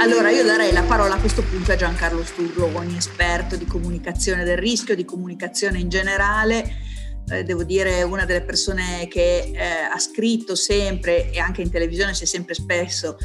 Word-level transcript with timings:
Allora 0.00 0.30
io 0.30 0.44
darei 0.44 0.72
la 0.72 0.82
parola 0.82 1.14
a 1.14 1.20
questo 1.20 1.42
punto 1.42 1.72
a 1.72 1.76
Giancarlo 1.76 2.24
Sturlo, 2.24 2.66
un 2.66 2.94
esperto 2.96 3.56
di 3.56 3.66
comunicazione 3.66 4.44
del 4.44 4.56
rischio, 4.56 4.94
di 4.94 5.04
comunicazione 5.04 5.78
in 5.78 5.88
generale 5.88 6.88
eh, 7.30 7.44
devo 7.44 7.62
dire, 7.62 8.02
una 8.02 8.24
delle 8.24 8.42
persone 8.42 9.06
che 9.08 9.52
eh, 9.54 9.62
ha 9.62 9.98
scritto 9.98 10.54
sempre 10.54 11.30
e 11.30 11.38
anche 11.38 11.62
in 11.62 11.70
televisione 11.70 12.12
si 12.12 12.24
è 12.24 12.26
sempre 12.26 12.54
spesso 12.54 13.16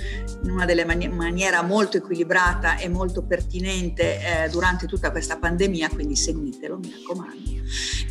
in 0.44 0.52
una 0.52 0.66
mani- 0.86 1.08
maniera 1.10 1.64
molto 1.64 1.98
equilibrata 1.98 2.78
e 2.78 2.88
molto 2.88 3.24
pertinente 3.24 4.44
eh, 4.44 4.50
durante 4.50 4.86
tutta 4.86 5.12
questa 5.12 5.38
pandemia, 5.38 5.90
quindi 5.90 6.16
seguitelo, 6.16 6.78
mi 6.78 6.92
raccomando. 6.92 7.52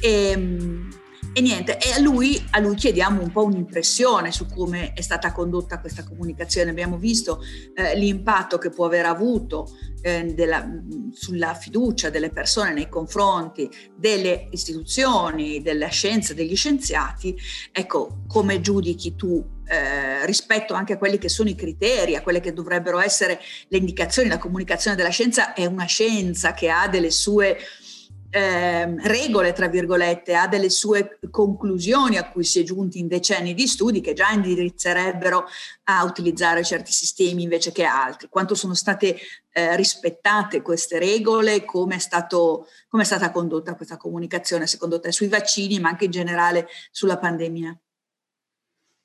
E, 0.00 0.30
ehm, 0.30 0.88
e 1.36 1.40
niente, 1.40 1.78
e 1.78 1.90
a 1.90 1.98
lui, 1.98 2.40
a 2.50 2.60
lui, 2.60 2.76
chiediamo 2.76 3.20
un 3.20 3.32
po' 3.32 3.42
un'impressione 3.42 4.30
su 4.30 4.46
come 4.46 4.92
è 4.92 5.00
stata 5.00 5.32
condotta 5.32 5.80
questa 5.80 6.04
comunicazione. 6.04 6.70
Abbiamo 6.70 6.96
visto 6.96 7.40
eh, 7.74 7.98
l'impatto 7.98 8.56
che 8.56 8.70
può 8.70 8.86
aver 8.86 9.06
avuto 9.06 9.68
eh, 10.00 10.32
della, 10.32 10.64
sulla 11.10 11.54
fiducia 11.54 12.08
delle 12.08 12.30
persone 12.30 12.72
nei 12.72 12.88
confronti 12.88 13.68
delle 13.96 14.46
istituzioni, 14.52 15.60
della 15.60 15.88
scienza, 15.88 16.34
degli 16.34 16.54
scienziati. 16.54 17.36
Ecco, 17.72 18.22
come 18.28 18.60
giudichi 18.60 19.16
tu 19.16 19.44
eh, 19.66 20.24
rispetto 20.26 20.74
anche 20.74 20.92
a 20.92 20.98
quelli 20.98 21.18
che 21.18 21.28
sono 21.28 21.48
i 21.48 21.56
criteri, 21.56 22.14
a 22.14 22.22
quelle 22.22 22.38
che 22.38 22.52
dovrebbero 22.52 23.00
essere 23.00 23.40
le 23.66 23.78
indicazioni, 23.78 24.28
la 24.28 24.38
comunicazione 24.38 24.94
della 24.94 25.08
scienza 25.08 25.52
è 25.52 25.66
una 25.66 25.86
scienza 25.86 26.52
che 26.52 26.70
ha 26.70 26.86
delle 26.86 27.10
sue 27.10 27.58
eh, 28.34 28.96
regole, 29.06 29.52
tra 29.52 29.68
virgolette, 29.68 30.34
ha 30.34 30.48
delle 30.48 30.68
sue 30.68 31.20
conclusioni 31.30 32.16
a 32.16 32.28
cui 32.28 32.42
si 32.42 32.58
è 32.58 32.62
giunti 32.64 32.98
in 32.98 33.06
decenni 33.06 33.54
di 33.54 33.68
studi 33.68 34.00
che 34.00 34.12
già 34.12 34.30
indirizzerebbero 34.30 35.46
a 35.84 36.02
utilizzare 36.02 36.64
certi 36.64 36.90
sistemi 36.90 37.44
invece 37.44 37.70
che 37.70 37.84
altri. 37.84 38.26
Quanto 38.28 38.56
sono 38.56 38.74
state 38.74 39.16
eh, 39.52 39.76
rispettate 39.76 40.62
queste 40.62 40.98
regole, 40.98 41.64
come 41.64 41.94
è, 41.94 41.98
stato, 42.00 42.66
come 42.88 43.04
è 43.04 43.06
stata 43.06 43.30
condotta 43.30 43.76
questa 43.76 43.96
comunicazione 43.96 44.66
secondo 44.66 44.98
te 44.98 45.12
sui 45.12 45.28
vaccini, 45.28 45.78
ma 45.78 45.90
anche 45.90 46.06
in 46.06 46.10
generale 46.10 46.66
sulla 46.90 47.18
pandemia? 47.18 47.78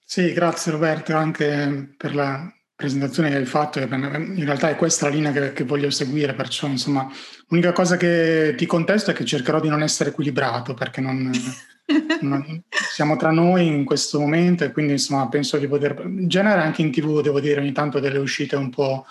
Sì, 0.03 0.33
grazie 0.33 0.71
Roberto 0.71 1.15
anche 1.15 1.93
per 1.95 2.15
la 2.15 2.51
presentazione 2.79 3.29
che 3.29 3.35
hai 3.35 3.45
fatto, 3.45 3.79
in 3.79 4.45
realtà 4.45 4.69
è 4.69 4.77
questa 4.77 5.09
la 5.09 5.13
linea 5.13 5.33
che, 5.33 5.51
che, 5.51 5.65
voglio 5.65 5.89
seguire, 5.89 6.33
perciò 6.33 6.65
insomma 6.65 7.11
l'unica 7.49 7.73
cosa 7.73 7.97
che 7.97 8.53
ti 8.55 8.65
contesto 8.65 9.11
è 9.11 9.13
che 9.13 9.25
cercherò 9.25 9.59
di 9.59 9.67
non 9.67 9.83
essere 9.83 10.11
equilibrato 10.11 10.73
perché 10.75 11.01
non, 11.01 11.29
non, 12.21 12.63
siamo 12.69 13.17
tra 13.17 13.31
noi 13.31 13.67
in 13.67 13.83
questo 13.83 14.21
momento 14.21 14.63
e 14.63 14.71
quindi 14.71 14.93
insomma 14.93 15.27
penso 15.27 15.57
di 15.57 15.67
poter, 15.67 16.03
in 16.05 16.29
genere 16.29 16.61
anche 16.61 16.81
in 16.81 16.89
tv 16.89 17.19
devo 17.19 17.41
dire 17.41 17.59
ogni 17.59 17.73
tanto 17.73 17.99
delle 17.99 18.17
uscite 18.17 18.55
un 18.55 18.69
po', 18.69 19.05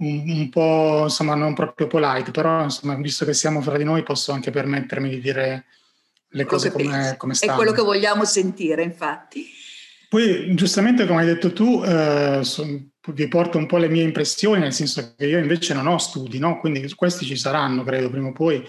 un, 0.00 0.24
un 0.28 0.48
po' 0.50 1.04
insomma 1.04 1.34
non 1.34 1.54
proprio 1.54 1.86
polite, 1.86 2.30
però 2.30 2.64
insomma 2.64 2.94
visto 2.96 3.24
che 3.24 3.32
siamo 3.32 3.62
fra 3.62 3.78
di 3.78 3.84
noi 3.84 4.02
posso 4.02 4.32
anche 4.32 4.50
permettermi 4.50 5.08
di 5.08 5.20
dire 5.22 5.64
le 6.32 6.44
cose 6.44 6.70
come, 6.70 7.14
come 7.16 7.32
stanno. 7.32 7.52
È 7.52 7.56
quello 7.56 7.72
che 7.72 7.80
vogliamo 7.80 8.26
sentire 8.26 8.82
infatti. 8.82 9.56
Poi, 10.08 10.54
giustamente, 10.54 11.06
come 11.06 11.20
hai 11.20 11.26
detto 11.26 11.52
tu, 11.52 11.82
eh, 11.84 12.40
vi 13.12 13.28
porto 13.28 13.58
un 13.58 13.66
po' 13.66 13.78
le 13.78 13.88
mie 13.88 14.02
impressioni, 14.02 14.60
nel 14.60 14.72
senso 14.72 15.14
che 15.16 15.26
io 15.26 15.38
invece 15.38 15.74
non 15.74 15.86
ho 15.86 15.98
studi, 15.98 16.38
no? 16.38 16.58
quindi 16.58 16.92
questi 16.94 17.24
ci 17.24 17.36
saranno, 17.36 17.84
credo, 17.84 18.10
prima 18.10 18.28
o 18.28 18.32
poi 18.32 18.66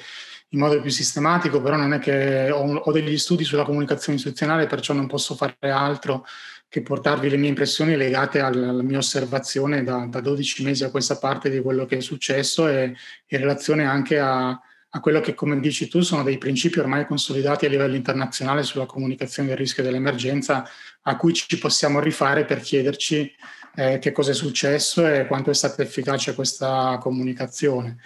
in 0.52 0.60
modo 0.60 0.82
più 0.82 0.90
sistematico, 0.90 1.62
però 1.62 1.76
non 1.76 1.94
è 1.94 2.00
che 2.00 2.50
ho, 2.50 2.76
ho 2.76 2.92
degli 2.92 3.18
studi 3.18 3.44
sulla 3.44 3.64
comunicazione 3.64 4.18
istituzionale, 4.18 4.66
perciò 4.66 4.94
non 4.94 5.08
posso 5.08 5.36
fare 5.36 5.56
altro 5.62 6.26
che 6.68 6.82
portarvi 6.82 7.30
le 7.30 7.38
mie 7.38 7.50
impressioni 7.50 7.96
legate 7.96 8.40
alla, 8.40 8.72
mia 8.84 9.00
osservazione 9.00 9.84
da, 9.84 10.06
da, 10.08 10.22
12 10.22 10.64
mesi 10.64 10.84
a 10.84 10.92
questa 10.92 11.18
parte 11.18 11.50
di 11.50 11.62
quello 11.62 11.86
che 11.86 11.98
è 11.98 12.02
successo 12.02 12.68
e 12.68 12.96
in 13.28 13.38
relazione 13.40 13.86
anche 13.86 14.20
a, 14.20 14.50
a 14.50 15.00
quello 15.00 15.20
che, 15.20 15.34
come 15.34 15.60
dici 15.60 15.88
tu, 15.88 16.02
sono 16.02 16.24
dei 16.24 16.38
principi 16.38 16.80
ormai 16.80 17.08
consolidati 17.08 17.66
a 17.66 17.70
livello 17.70 17.96
internazionale 17.96 18.62
sulla 18.62 18.86
comunicazione 18.86 19.50
del 19.50 19.58
rischio 19.58 19.82
dell'emergenza 19.82 20.68
a 21.02 21.16
cui 21.18 21.34
ci 21.34 21.58
possiamo 21.58 22.00
rifare 22.00 22.46
per 22.46 22.60
chiederci 22.60 23.32
eh, 23.76 24.00
che 24.00 24.12
cosa 24.12 24.32
è 24.32 24.34
successo 24.34 25.08
e 25.08 25.26
quanto 25.28 25.50
è 25.50 25.54
stata 25.54 25.82
efficace 25.82 26.36
questa 26.36 26.98
comunicazione. 27.00 27.98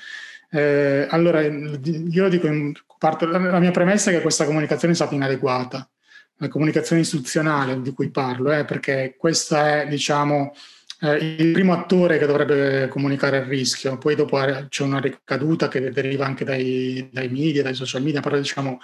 Eh, 0.50 1.08
allora, 1.10 1.42
io 1.42 2.30
dico, 2.30 2.50
parto, 2.98 3.26
la 3.26 3.60
mia 3.60 3.72
premessa 3.72 4.12
è 4.12 4.14
che 4.14 4.22
questa 4.22 4.46
comunicazione 4.46 4.94
è 4.94 4.96
stata 4.96 5.16
inadeguata, 5.16 5.90
la 6.38 6.48
comunicazione 6.48 7.02
istituzionale 7.02 7.82
di 7.82 7.92
cui 7.92 8.10
parlo, 8.10 8.52
eh, 8.52 8.66
perché 8.66 9.16
questa 9.18 9.82
è, 9.82 9.88
diciamo, 9.88 10.54
eh, 11.02 11.36
il 11.38 11.52
primo 11.52 11.74
attore 11.74 12.18
che 12.18 12.26
dovrebbe 12.26 12.88
comunicare 12.88 13.38
il 13.40 13.44
rischio, 13.44 13.98
poi 13.98 14.16
dopo 14.16 14.40
c'è 14.70 14.84
una 14.84 15.00
ricaduta 15.00 15.68
che 15.68 15.92
deriva 15.92 16.26
anche 16.26 16.46
dai, 16.46 17.10
dai 17.12 17.28
media, 17.30 17.64
dai 17.64 17.74
social 17.74 18.02
media, 18.02 18.22
però 18.22 18.38
diciamo 18.38 18.80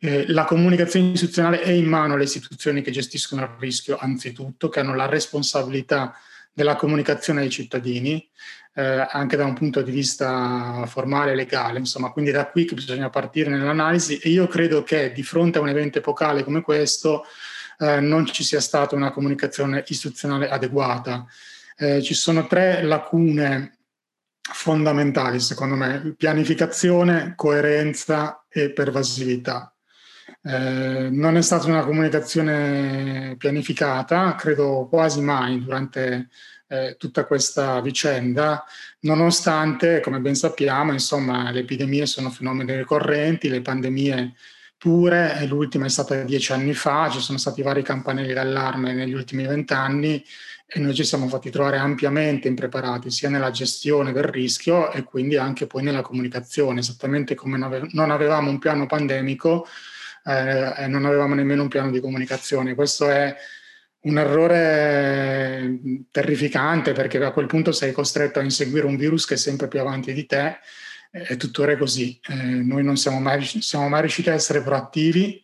eh, 0.00 0.26
la 0.28 0.44
comunicazione 0.44 1.10
istituzionale 1.12 1.60
è 1.60 1.70
in 1.70 1.86
mano 1.86 2.14
alle 2.14 2.24
istituzioni 2.24 2.82
che 2.82 2.90
gestiscono 2.90 3.42
il 3.42 3.50
rischio, 3.58 3.96
anzitutto, 3.98 4.68
che 4.68 4.80
hanno 4.80 4.94
la 4.94 5.06
responsabilità 5.06 6.14
della 6.52 6.76
comunicazione 6.76 7.42
ai 7.42 7.50
cittadini, 7.50 8.28
eh, 8.74 9.06
anche 9.10 9.36
da 9.36 9.44
un 9.44 9.54
punto 9.54 9.82
di 9.82 9.90
vista 9.90 10.84
formale 10.86 11.32
e 11.32 11.34
legale. 11.34 11.78
Insomma, 11.78 12.10
quindi 12.10 12.30
da 12.30 12.46
qui 12.46 12.64
che 12.64 12.74
bisogna 12.74 13.10
partire 13.10 13.50
nell'analisi 13.50 14.18
e 14.18 14.28
io 14.28 14.46
credo 14.46 14.82
che 14.82 15.12
di 15.12 15.22
fronte 15.22 15.58
a 15.58 15.60
un 15.60 15.68
evento 15.68 15.98
epocale 15.98 16.44
come 16.44 16.62
questo 16.62 17.24
eh, 17.78 18.00
non 18.00 18.26
ci 18.26 18.44
sia 18.44 18.60
stata 18.60 18.94
una 18.94 19.10
comunicazione 19.10 19.84
istituzionale 19.86 20.48
adeguata. 20.48 21.26
Eh, 21.76 22.02
ci 22.02 22.14
sono 22.14 22.46
tre 22.46 22.82
lacune 22.82 23.78
fondamentali, 24.40 25.40
secondo 25.40 25.74
me, 25.76 26.14
pianificazione, 26.16 27.34
coerenza 27.36 28.44
e 28.48 28.72
pervasività. 28.72 29.72
Eh, 30.48 31.10
non 31.10 31.36
è 31.36 31.42
stata 31.42 31.66
una 31.66 31.84
comunicazione 31.84 33.34
pianificata, 33.36 34.34
credo 34.34 34.86
quasi 34.88 35.20
mai 35.20 35.62
durante 35.62 36.28
eh, 36.68 36.96
tutta 36.98 37.26
questa 37.26 37.82
vicenda, 37.82 38.64
nonostante, 39.00 40.00
come 40.00 40.20
ben 40.20 40.34
sappiamo, 40.34 40.92
insomma, 40.92 41.50
le 41.50 41.60
epidemie 41.60 42.06
sono 42.06 42.30
fenomeni 42.30 42.74
ricorrenti, 42.74 43.50
le 43.50 43.60
pandemie 43.60 44.32
pure, 44.78 45.44
l'ultima 45.46 45.84
è 45.84 45.90
stata 45.90 46.22
dieci 46.22 46.52
anni 46.52 46.72
fa, 46.72 47.10
ci 47.10 47.20
sono 47.20 47.36
stati 47.36 47.60
vari 47.60 47.82
campanelli 47.82 48.32
d'allarme 48.32 48.94
negli 48.94 49.12
ultimi 49.12 49.46
vent'anni 49.46 50.24
e 50.66 50.80
noi 50.80 50.94
ci 50.94 51.04
siamo 51.04 51.28
fatti 51.28 51.50
trovare 51.50 51.76
ampiamente 51.76 52.48
impreparati 52.48 53.10
sia 53.10 53.28
nella 53.28 53.50
gestione 53.50 54.12
del 54.12 54.24
rischio 54.24 54.92
e 54.92 55.02
quindi 55.02 55.36
anche 55.36 55.66
poi 55.66 55.82
nella 55.82 56.00
comunicazione, 56.00 56.80
esattamente 56.80 57.34
come 57.34 57.58
non 57.92 58.10
avevamo 58.10 58.48
un 58.48 58.58
piano 58.58 58.86
pandemico 58.86 59.66
eh, 60.28 60.86
non 60.86 61.04
avevamo 61.04 61.34
nemmeno 61.34 61.62
un 61.62 61.68
piano 61.68 61.90
di 61.90 62.00
comunicazione. 62.00 62.74
Questo 62.74 63.08
è 63.08 63.34
un 64.00 64.18
errore 64.18 65.80
terrificante 66.10 66.92
perché 66.92 67.22
a 67.22 67.32
quel 67.32 67.46
punto 67.46 67.72
sei 67.72 67.92
costretto 67.92 68.38
a 68.38 68.42
inseguire 68.42 68.86
un 68.86 68.96
virus 68.96 69.26
che 69.26 69.34
è 69.34 69.38
sempre 69.38 69.68
più 69.68 69.80
avanti 69.80 70.12
di 70.12 70.26
te 70.26 70.58
e 71.10 71.36
tuttora 71.36 71.72
è 71.72 71.76
così. 71.76 72.20
Eh, 72.28 72.34
noi 72.34 72.84
non 72.84 72.96
siamo 72.96 73.18
mai, 73.20 73.44
siamo 73.44 73.88
mai 73.88 74.02
riusciti 74.02 74.30
a 74.30 74.34
essere 74.34 74.62
proattivi, 74.62 75.42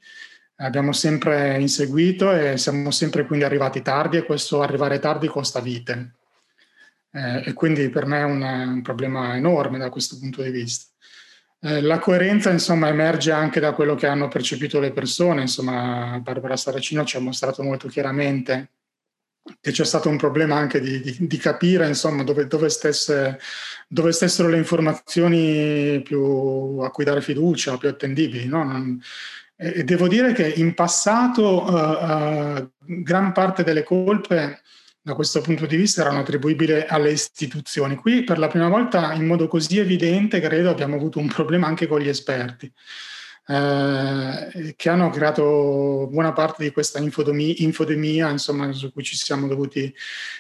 abbiamo 0.57 0.93
sempre 0.93 1.59
inseguito 1.59 2.33
e 2.33 2.59
siamo 2.59 2.91
sempre 2.91 3.27
quindi 3.27 3.45
arrivati 3.45 3.83
tardi 3.83 4.19
e 4.19 4.25
questo 4.25 4.63
arrivare 4.63 4.99
tardi 4.99 5.27
costa 5.27 5.61
vite. 5.61 6.17
Eh, 7.11 7.43
e 7.47 7.53
quindi 7.53 7.89
per 7.91 8.07
me 8.07 8.19
è 8.21 8.25
un, 8.25 8.43
un 8.43 8.83
problema 8.83 9.37
enorme 9.37 9.79
da 9.79 9.89
questo 9.89 10.19
punto 10.19 10.43
di 10.43 10.51
vista. 10.51 10.94
Eh, 11.67 11.81
la 11.81 11.99
coerenza, 11.99 12.51
insomma, 12.51 12.89
emerge 12.89 13.33
anche 13.33 13.59
da 13.59 13.73
quello 13.73 13.95
che 13.95 14.07
hanno 14.07 14.29
percepito 14.29 14.81
le 14.81 14.93
persone. 14.93 15.41
Insomma, 15.41 16.21
Barbara 16.23 16.59
Saracino 16.59 17.05
ci 17.05 17.17
ha 17.17 17.21
mostrato 17.21 17.63
molto 17.63 17.89
chiaramente 17.89 18.69
che 19.61 19.73
c'è 19.73 19.85
stato 19.85 20.11
un 20.11 20.19
problema 20.19 20.57
anche 20.57 20.79
di, 20.79 21.01
di, 21.01 21.17
di 21.21 21.37
capire, 21.39 21.87
insomma, 21.87 22.23
dove, 22.23 22.47
dove, 22.47 22.69
stesse, 22.69 23.39
dove, 23.89 24.13
stessero 24.13 24.49
le 24.49 24.59
informazioni 24.59 25.97
a 25.97 26.91
cui 26.91 27.05
dare 27.05 27.23
fiducia, 27.23 27.79
più 27.79 27.89
attendibili. 27.89 28.47
No? 28.47 28.63
Non, 28.63 29.01
e 29.57 29.85
devo 29.85 30.07
dire 30.07 30.35
che 30.35 30.47
in 30.47 30.75
passato 30.75 31.65
uh, 31.65 32.61
uh, 32.61 32.71
gran 32.77 33.33
parte 33.33 33.63
delle 33.65 33.85
colpe 33.85 34.61
da 35.05 35.15
questo 35.15 35.43
punto 35.43 35.67
di 35.67 35.77
vista 35.77 36.01
erano 36.01 36.21
attribuibili 36.21 36.87
alle 36.89 37.11
istituzioni. 37.11 37.95
Qui 37.95 38.25
per 38.25 38.39
la 38.39 38.49
prima 38.49 38.69
volta 38.69 39.13
in 39.13 39.27
modo 39.27 39.49
così 39.49 39.79
evidente 39.79 40.41
credo 40.41 40.71
abbiamo 40.71 40.97
avuto 40.97 41.19
un 41.19 41.29
problema 41.29 41.67
anche 41.67 41.87
con 41.87 42.01
gli 42.01 42.09
esperti. 42.09 42.73
Eh, 43.47 44.73
che 44.75 44.89
hanno 44.89 45.11
creato 45.11 46.09
buona 46.11 46.33
parte 46.33 46.65
di 46.65 46.73
questa 46.73 46.99
infodemia, 47.01 47.53
infodemia 47.59 48.31
insomma, 48.31 48.73
su 48.73 48.91
cui 48.93 49.03
ci 49.03 49.15
siamo 49.15 49.47
dovuti. 49.47 49.95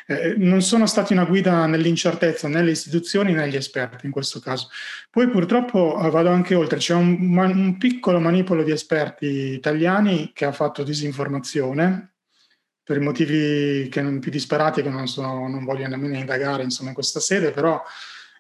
Eh, 0.07 0.35
non 0.39 0.63
sono 0.63 0.87
stati 0.87 1.13
una 1.13 1.27
guida 1.27 1.67
nell'incertezza 1.67 2.49
né 2.49 2.63
le 2.63 2.71
istituzioni 2.71 3.35
né 3.35 3.47
gli 3.51 3.57
esperti 3.57 4.07
in 4.07 4.13
questo 4.13 4.41
caso. 4.41 4.71
Poi 5.11 5.29
purtroppo 5.29 6.01
eh, 6.03 6.09
vado 6.09 6.31
anche 6.31 6.55
oltre, 6.55 6.79
c'è 6.79 6.95
un, 6.95 7.37
un 7.37 7.77
piccolo 7.77 8.19
manipolo 8.19 8.63
di 8.63 8.71
esperti 8.71 9.27
italiani 9.27 10.31
che 10.33 10.47
ha 10.47 10.53
fatto 10.53 10.83
disinformazione 10.83 12.14
per 12.85 13.01
motivi 13.01 13.89
che 13.89 14.03
non, 14.03 14.21
più 14.21 14.31
disparati 14.31 14.83
che 14.83 14.91
non, 14.91 15.09
sono, 15.09 15.49
non 15.49 15.65
voglio 15.65 15.89
nemmeno 15.89 16.17
indagare 16.17 16.63
insomma, 16.63 16.91
in 16.91 16.95
questa 16.95 17.19
sede, 17.19 17.51
però 17.51 17.83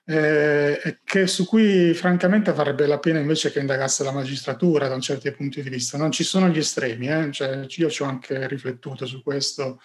eh, 0.06 0.98
che, 1.02 1.26
su 1.26 1.46
cui 1.46 1.94
francamente 1.94 2.52
varrebbe 2.52 2.86
la 2.86 2.98
pena 2.98 3.18
invece 3.18 3.50
che 3.50 3.60
indagasse 3.60 4.04
la 4.04 4.12
magistratura 4.12 4.86
da 4.86 4.94
un 4.94 5.00
certo 5.00 5.32
punto 5.32 5.60
di 5.60 5.70
vista. 5.70 5.96
Non 5.96 6.12
ci 6.12 6.24
sono 6.24 6.48
gli 6.48 6.58
estremi, 6.58 7.08
eh? 7.08 7.30
cioè, 7.32 7.66
io 7.66 7.88
ci 7.88 8.02
ho 8.02 8.06
anche 8.06 8.46
riflettuto 8.46 9.06
su 9.06 9.22
questo, 9.22 9.80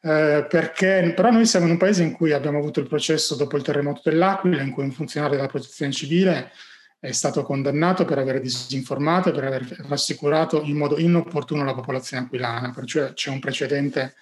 eh, 0.00 0.46
perché 0.48 1.12
però 1.14 1.30
noi 1.30 1.44
siamo 1.44 1.66
in 1.66 1.72
un 1.72 1.78
paese 1.78 2.02
in 2.02 2.12
cui 2.12 2.32
abbiamo 2.32 2.58
avuto 2.58 2.80
il 2.80 2.88
processo 2.88 3.34
dopo 3.34 3.56
il 3.58 3.62
terremoto 3.62 4.00
dell'Aquila, 4.04 4.62
in 4.62 4.70
cui 4.70 4.84
un 4.84 4.92
funzionario 4.92 5.36
della 5.36 5.48
protezione 5.48 5.92
civile 5.92 6.50
è 7.02 7.10
stato 7.10 7.42
condannato 7.42 8.04
per 8.04 8.18
aver 8.18 8.40
disinformato 8.40 9.28
e 9.30 9.32
per 9.32 9.42
aver 9.42 9.66
rassicurato 9.88 10.62
in 10.62 10.76
modo 10.76 11.00
inopportuno 11.00 11.64
la 11.64 11.74
popolazione 11.74 12.26
aquilana, 12.26 12.70
perciò 12.70 13.12
c'è 13.12 13.28
un 13.28 13.40
precedente 13.40 14.14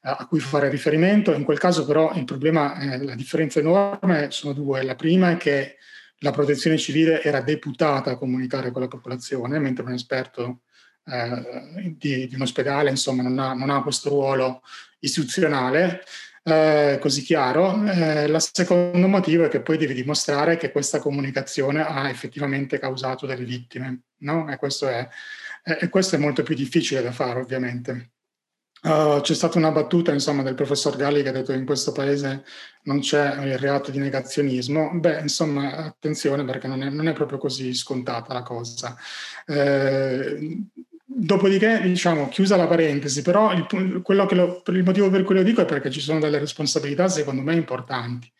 a 0.00 0.26
cui 0.26 0.40
fare 0.40 0.70
riferimento. 0.70 1.34
In 1.34 1.44
quel 1.44 1.58
caso 1.58 1.84
però 1.84 2.14
il 2.14 2.24
problema, 2.24 2.78
eh, 2.78 3.04
la 3.04 3.14
differenza 3.14 3.60
enorme 3.60 4.30
sono 4.30 4.54
due. 4.54 4.82
La 4.84 4.94
prima 4.94 5.32
è 5.32 5.36
che 5.36 5.76
la 6.20 6.30
protezione 6.30 6.78
civile 6.78 7.22
era 7.22 7.42
deputata 7.42 8.12
a 8.12 8.16
comunicare 8.16 8.70
con 8.70 8.80
la 8.80 8.88
popolazione, 8.88 9.58
mentre 9.58 9.84
un 9.84 9.92
esperto 9.92 10.60
eh, 11.04 11.94
di, 11.98 12.26
di, 12.26 12.34
un 12.34 12.40
ospedale 12.40 12.88
insomma, 12.88 13.22
non, 13.22 13.38
ha, 13.38 13.52
non 13.52 13.68
ha 13.68 13.82
questo 13.82 14.08
ruolo 14.08 14.62
istituzionale. 15.00 16.02
Eh, 16.46 16.98
così 17.00 17.22
chiaro. 17.22 17.82
Eh, 17.86 18.24
il 18.24 18.36
secondo 18.38 19.08
motivo 19.08 19.44
è 19.44 19.48
che 19.48 19.62
poi 19.62 19.78
devi 19.78 19.94
dimostrare 19.94 20.58
che 20.58 20.70
questa 20.70 20.98
comunicazione 20.98 21.82
ha 21.82 22.10
effettivamente 22.10 22.78
causato 22.78 23.24
delle 23.24 23.44
vittime, 23.44 24.02
no? 24.18 24.50
E 24.50 24.58
questo 24.58 24.86
è, 24.86 25.08
e 25.62 25.88
questo 25.88 26.16
è 26.16 26.18
molto 26.18 26.42
più 26.42 26.54
difficile 26.54 27.02
da 27.02 27.12
fare, 27.12 27.40
ovviamente. 27.40 28.10
Uh, 28.82 29.22
c'è 29.22 29.32
stata 29.32 29.56
una 29.56 29.70
battuta 29.70 30.12
insomma, 30.12 30.42
del 30.42 30.54
professor 30.54 30.94
Galli 30.94 31.22
che 31.22 31.30
ha 31.30 31.32
detto 31.32 31.52
che 31.52 31.58
in 31.58 31.64
questo 31.64 31.92
paese 31.92 32.44
non 32.82 33.00
c'è 33.00 33.42
il 33.46 33.56
reato 33.56 33.90
di 33.90 33.98
negazionismo. 33.98 34.90
Beh, 35.00 35.20
insomma, 35.20 35.76
attenzione 35.76 36.44
perché 36.44 36.66
non 36.68 36.82
è, 36.82 36.90
non 36.90 37.08
è 37.08 37.14
proprio 37.14 37.38
così 37.38 37.72
scontata 37.72 38.34
la 38.34 38.42
cosa. 38.42 38.94
Eh, 39.46 40.66
dopodiché, 41.14 41.80
diciamo, 41.82 42.28
chiusa 42.28 42.56
la 42.56 42.66
parentesi, 42.66 43.22
però 43.22 43.52
il, 43.52 43.66
lo, 43.68 44.62
il 44.66 44.82
motivo 44.82 45.10
per 45.10 45.22
cui 45.22 45.36
lo 45.36 45.42
dico 45.42 45.60
è 45.62 45.64
perché 45.64 45.90
ci 45.90 46.00
sono 46.00 46.18
delle 46.18 46.38
responsabilità 46.38 47.08
secondo 47.08 47.42
me 47.42 47.54
importanti. 47.54 48.30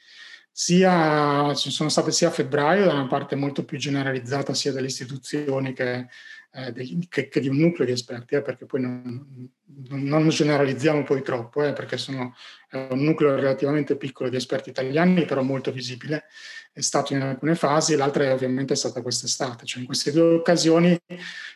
Sia, 0.51 1.53
ci 1.55 1.71
sono 1.71 1.89
state 1.89 2.13
sia 2.13 2.29
a 2.29 2.31
febbraio 2.31 2.85
da 2.85 2.93
una 2.93 3.07
parte 3.07 3.35
molto 3.35 3.65
più 3.65 3.77
generalizzata 3.77 4.55
sia 4.55 4.73
delle 4.73 4.87
istituzioni 4.87 5.73
che 5.73 6.07
eh, 6.55 6.73
dei, 6.73 7.07
che, 7.09 7.29
che, 7.29 7.41
di 7.41 7.49
un 7.49 7.57
nucleo 7.57 7.85
di 7.85 7.93
esperti, 7.93 8.37
eh, 8.37 8.43
perché 8.43 8.65
poi 8.65 8.81
non, 8.81 9.51
non, 9.89 10.29
generalizziamo 10.29 11.03
poi 11.03 11.23
troppo, 11.23 11.65
eh, 11.65 11.73
perché 11.73 11.97
sono 11.99 12.35
un 12.71 13.03
nucleo 13.03 13.35
relativamente 13.35 13.97
piccolo 13.97 14.29
di 14.29 14.37
esperti 14.37 14.71
italiani, 14.71 15.25
però 15.25 15.43
molto 15.43 15.73
visibile, 15.73 16.27
è 16.73 16.81
stato 16.81 17.13
in 17.13 17.23
alcune 17.23 17.57
fasi, 17.57 17.97
l'altra 17.97 18.25
è 18.25 18.33
ovviamente 18.33 18.77
stata 18.77 19.03
quest'estate, 19.03 19.65
cioè 19.65 19.81
in 19.81 19.87
queste 19.87 20.13
due 20.13 20.35
occasioni 20.35 20.97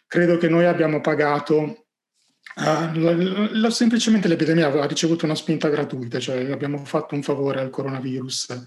credo 0.06 0.36
che 0.36 0.48
noi 0.48 0.64
abbiamo 0.64 1.00
pagato 1.00 1.84
Uh, 2.56 3.68
semplicemente 3.68 4.26
l'epidemia 4.26 4.66
ha 4.66 4.86
ricevuto 4.86 5.26
una 5.26 5.36
spinta 5.36 5.68
gratuita, 5.68 6.18
cioè 6.18 6.50
abbiamo 6.50 6.84
fatto 6.84 7.14
un 7.14 7.22
favore 7.22 7.60
al 7.60 7.70
coronavirus 7.70 8.66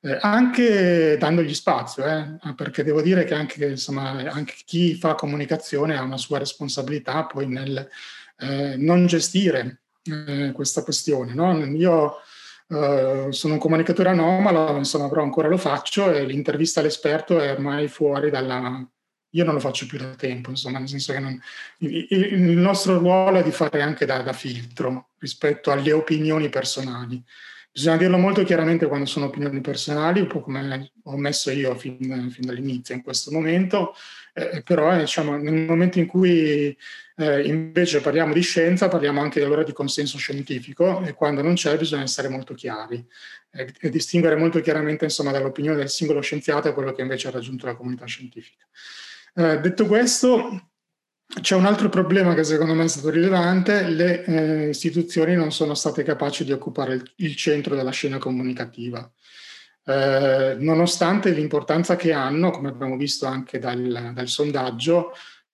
eh, 0.00 0.18
anche 0.20 1.16
dandogli 1.18 1.54
spazio, 1.54 2.04
eh, 2.04 2.54
perché 2.54 2.84
devo 2.84 3.02
dire 3.02 3.24
che 3.24 3.34
anche, 3.34 3.66
insomma, 3.66 4.10
anche, 4.30 4.54
chi 4.64 4.94
fa 4.94 5.14
comunicazione 5.14 5.96
ha 5.96 6.02
una 6.02 6.16
sua 6.16 6.38
responsabilità 6.38 7.24
poi 7.24 7.46
nel 7.48 7.88
eh, 8.38 8.76
non 8.76 9.06
gestire 9.06 9.80
eh, 10.04 10.52
questa 10.52 10.82
questione. 10.82 11.34
No? 11.34 11.56
Io 11.64 12.16
eh, 12.68 13.26
sono 13.30 13.54
un 13.54 13.58
comunicatore 13.58 14.10
anomalo, 14.10 14.76
insomma, 14.76 15.08
però 15.08 15.22
ancora 15.22 15.48
lo 15.48 15.56
faccio 15.56 16.12
e 16.12 16.24
l'intervista 16.24 16.80
all'esperto 16.80 17.40
è 17.40 17.50
ormai 17.50 17.88
fuori 17.88 18.30
dalla... 18.30 18.86
Io 19.32 19.44
non 19.44 19.54
lo 19.54 19.60
faccio 19.60 19.84
più 19.86 19.98
da 19.98 20.14
tempo, 20.14 20.48
insomma, 20.50 20.78
nel 20.78 20.88
senso 20.88 21.12
che 21.12 21.18
non, 21.18 21.38
il, 21.78 22.56
nostro 22.56 22.96
ruolo 22.98 23.38
è 23.38 23.42
di 23.42 23.50
fare 23.50 23.82
anche 23.82 24.06
da, 24.06 24.22
da 24.22 24.32
filtro 24.32 25.08
rispetto 25.18 25.70
alle 25.70 25.92
opinioni 25.92 26.48
personali. 26.48 27.22
Bisogna 27.70 27.96
dirlo 27.96 28.16
molto 28.18 28.42
chiaramente 28.42 28.86
quando 28.86 29.06
sono 29.06 29.26
opinioni 29.26 29.60
personali, 29.60 30.20
un 30.20 30.26
po' 30.26 30.40
come 30.40 30.90
ho 31.04 31.16
messo 31.16 31.50
io 31.50 31.76
fin, 31.76 32.28
fin 32.30 32.46
dall'inizio 32.46 32.94
in 32.94 33.02
questo 33.02 33.30
momento, 33.30 33.94
eh, 34.34 34.62
però 34.64 34.92
eh, 34.92 35.00
diciamo, 35.00 35.36
nel 35.36 35.66
momento 35.66 35.98
in 35.98 36.06
cui 36.06 36.76
eh, 37.16 37.46
invece 37.46 38.00
parliamo 38.00 38.32
di 38.32 38.40
scienza, 38.40 38.88
parliamo 38.88 39.20
anche 39.20 39.42
allora 39.42 39.62
di 39.62 39.72
consenso 39.72 40.18
scientifico 40.18 41.04
e 41.04 41.14
quando 41.14 41.42
non 41.42 41.54
c'è 41.54 41.76
bisogna 41.76 42.02
essere 42.02 42.28
molto 42.28 42.54
chiari 42.54 43.04
e, 43.50 43.72
e 43.80 43.90
distinguere 43.90 44.36
molto 44.36 44.60
chiaramente 44.60 45.04
insomma, 45.04 45.30
dall'opinione 45.30 45.76
del 45.76 45.90
singolo 45.90 46.20
scienziato 46.20 46.68
a 46.68 46.72
quello 46.72 46.92
che 46.92 47.02
invece 47.02 47.28
ha 47.28 47.32
raggiunto 47.32 47.66
la 47.66 47.76
comunità 47.76 48.06
scientifica. 48.06 48.64
Eh, 49.34 49.60
detto 49.60 49.86
questo, 49.86 50.70
c'è 51.40 51.54
un 51.54 51.66
altro 51.66 51.88
problema 51.90 52.34
che 52.34 52.42
secondo 52.42 52.72
me 52.74 52.84
è 52.84 52.88
stato 52.88 53.10
rilevante, 53.10 53.82
le 53.88 54.24
eh, 54.24 54.68
istituzioni 54.70 55.34
non 55.34 55.52
sono 55.52 55.74
state 55.74 56.02
capaci 56.02 56.44
di 56.44 56.52
occupare 56.52 56.94
il, 56.94 57.12
il 57.16 57.36
centro 57.36 57.74
della 57.74 57.90
scena 57.90 58.18
comunicativa, 58.18 59.10
eh, 59.84 60.56
nonostante 60.58 61.30
l'importanza 61.30 61.96
che 61.96 62.12
hanno, 62.12 62.50
come 62.50 62.68
abbiamo 62.68 62.96
visto 62.96 63.26
anche 63.26 63.58
dal, 63.58 64.12
dal 64.14 64.28
sondaggio, 64.28 65.12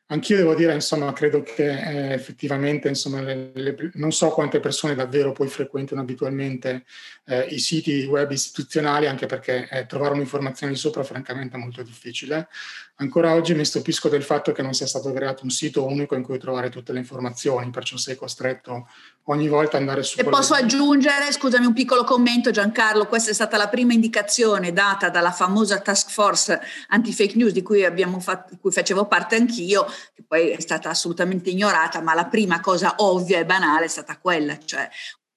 Anch'io 0.09 0.37
devo 0.37 0.55
dire, 0.55 0.75
insomma, 0.75 1.11
credo 1.15 1.43
che 1.43 1.67
eh, 1.67 2.13
effettivamente, 2.13 2.89
insomma, 2.89 3.23
le, 3.23 3.53
le, 3.55 3.91
non 3.95 4.13
so 4.13 4.29
quante 4.29 4.61
persone 4.61 4.95
davvero 4.95 5.33
poi 5.33 5.49
frequentano 5.49 6.03
abitualmente 6.03 6.85
eh, 7.25 7.47
i 7.47 7.59
siti 7.59 8.05
web 8.05 8.31
istituzionali, 8.31 9.07
anche 9.07 9.25
perché 9.25 9.67
eh, 9.71 9.87
trovare 9.87 10.13
un'informazione 10.13 10.75
sopra 10.75 11.03
francamente 11.05 11.57
è 11.57 11.59
molto 11.59 11.83
difficile. 11.83 12.49
Ancora 12.97 13.35
oggi 13.35 13.55
mi 13.55 13.65
stupisco 13.65 14.09
del 14.09 14.23
fatto 14.23 14.53
che 14.53 14.63
non 14.63 14.73
sia 14.73 14.87
stato 14.87 15.13
creato 15.13 15.43
un 15.43 15.51
sito 15.51 15.85
unico 15.85 16.15
in 16.15 16.23
cui 16.23 16.39
trovare 16.39 16.71
tutte 16.71 16.93
le 16.93 17.01
informazioni, 17.01 17.71
perciò 17.71 17.97
sei 17.97 18.15
costretto 18.15 18.89
ogni 19.25 19.49
volta 19.49 19.77
ad 19.77 19.83
andare 19.83 20.05
su... 20.05 20.21
E 20.21 20.23
posso 20.23 20.55
aggiungere, 20.55 21.33
scusami, 21.33 21.67
un 21.67 21.73
piccolo 21.73 22.05
commento 22.05 22.53
Giancarlo, 22.53 23.09
questa 23.09 23.33
è 23.33 23.35
stata 23.35 23.57
la 23.57 23.69
prima 23.69 23.95
indicazione 23.95 24.73
data 24.73 25.11
dalla 25.11 25.33
famosa 25.33 25.81
task 25.81 26.09
force 26.09 26.61
anti-fake 26.87 27.35
news 27.35 27.51
di 27.51 27.63
cui, 27.63 27.85
fatto, 28.21 28.53
di 28.53 28.59
cui 28.61 28.71
facevo 28.71 29.07
parte 29.07 29.35
anch'io, 29.35 29.87
che 30.15 30.23
poi 30.25 30.51
è 30.51 30.61
stata 30.61 30.89
assolutamente 30.89 31.51
ignorata, 31.51 32.01
ma 32.01 32.15
la 32.15 32.27
prima 32.27 32.61
cosa 32.61 32.95
ovvia 32.99 33.41
e 33.41 33.45
banale 33.45 33.87
è 33.87 33.89
stata 33.89 34.17
quella, 34.19 34.57
cioè 34.65 34.89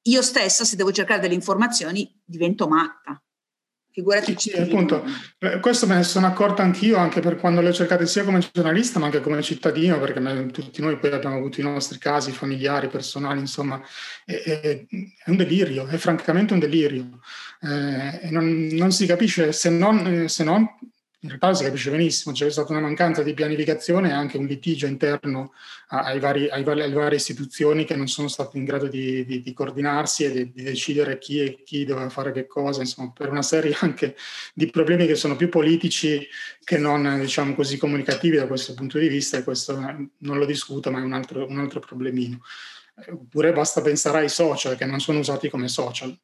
io 0.03 0.21
stessa 0.21 0.63
se 0.63 0.75
devo 0.75 0.91
cercare 0.91 1.19
delle 1.19 1.33
informazioni 1.33 2.21
divento 2.23 2.67
matta 2.67 3.19
figurati 3.97 4.35
sì, 4.37 4.51
appunto, 4.51 5.03
eh, 5.39 5.59
questo 5.59 5.87
me 5.87 5.95
ne 5.95 6.03
sono 6.03 6.27
accorto 6.27 6.61
anch'io, 6.61 6.97
anche 6.97 7.19
per 7.19 7.35
quando 7.35 7.61
le 7.61 7.69
ho 7.69 7.73
cercate 7.73 8.05
sia 8.05 8.23
come 8.23 8.47
giornalista 8.51 8.99
ma 8.99 9.05
anche 9.05 9.21
come 9.21 9.41
cittadino, 9.41 9.99
perché 9.99 10.21
tutti 10.51 10.81
noi 10.81 10.99
poi 10.99 11.11
abbiamo 11.11 11.37
avuto 11.37 11.59
i 11.59 11.63
nostri 11.63 11.97
casi 11.97 12.31
familiari, 12.31 12.89
personali, 12.89 13.39
insomma, 13.39 13.81
è, 14.23 14.33
è, 14.33 14.85
è 14.87 15.29
un 15.29 15.35
delirio, 15.35 15.87
è 15.87 15.97
francamente 15.97 16.53
un 16.53 16.59
delirio. 16.59 17.19
Eh, 17.59 18.29
non, 18.29 18.67
non, 18.73 18.91
si 18.91 19.07
capisce 19.07 19.51
se 19.51 19.71
non, 19.71 20.05
eh, 20.05 20.27
se 20.27 20.43
non 20.43 20.67
in 21.21 21.29
realtà 21.29 21.51
si 21.55 21.63
capisce 21.63 21.89
benissimo, 21.89 22.33
c'è 22.35 22.49
stata 22.51 22.71
una 22.73 22.81
mancanza 22.81 23.23
di 23.23 23.33
pianificazione 23.33 24.09
e 24.09 24.11
anche 24.11 24.37
un 24.37 24.45
litigio 24.45 24.85
interno 24.85 25.51
ai 25.87 26.19
vari, 26.19 26.47
ai 26.47 26.63
vari, 26.63 26.83
alle 26.83 26.93
varie 26.93 27.17
istituzioni 27.17 27.85
che 27.85 27.95
non 27.95 28.07
sono 28.07 28.27
state 28.27 28.57
in 28.57 28.65
grado 28.65 28.87
di, 28.87 29.25
di, 29.25 29.41
di 29.41 29.53
coordinarsi 29.53 30.25
e 30.25 30.31
di, 30.31 30.51
di, 30.51 30.63
decidere 30.63 31.17
chi 31.17 31.39
e 31.39 31.63
chi 31.63 31.85
doveva 31.85 32.09
fare 32.09 32.31
che 32.31 32.45
cosa, 32.45 32.81
insomma, 32.81 33.11
per 33.11 33.29
una 33.31 33.41
serie 33.41 33.75
anche 33.81 34.15
di 34.53 34.69
problemi 34.69 35.07
che 35.07 35.15
sono 35.15 35.35
più 35.35 35.49
politici 35.49 36.27
che 36.63 36.77
non, 36.77 37.19
diciamo 37.19 37.55
così, 37.55 37.77
comunicativi 37.77 38.37
da 38.37 38.45
questo 38.45 38.75
punto 38.75 38.99
di 38.99 39.07
vista 39.07 39.37
e 39.37 39.43
questo 39.43 39.75
non 39.75 40.37
lo 40.37 40.45
discuto, 40.45 40.91
ma 40.91 40.99
è 40.99 41.03
un 41.03 41.13
altro, 41.13 41.47
un 41.47 41.59
altro 41.59 41.79
problemino. 41.79 42.41
Oppure 43.09 43.53
basta 43.53 43.81
pensare 43.81 44.19
ai 44.19 44.29
social 44.29 44.75
che 44.75 44.85
non 44.85 44.99
sono 44.99 45.19
usati 45.19 45.49
come 45.49 45.67
social 45.67 46.15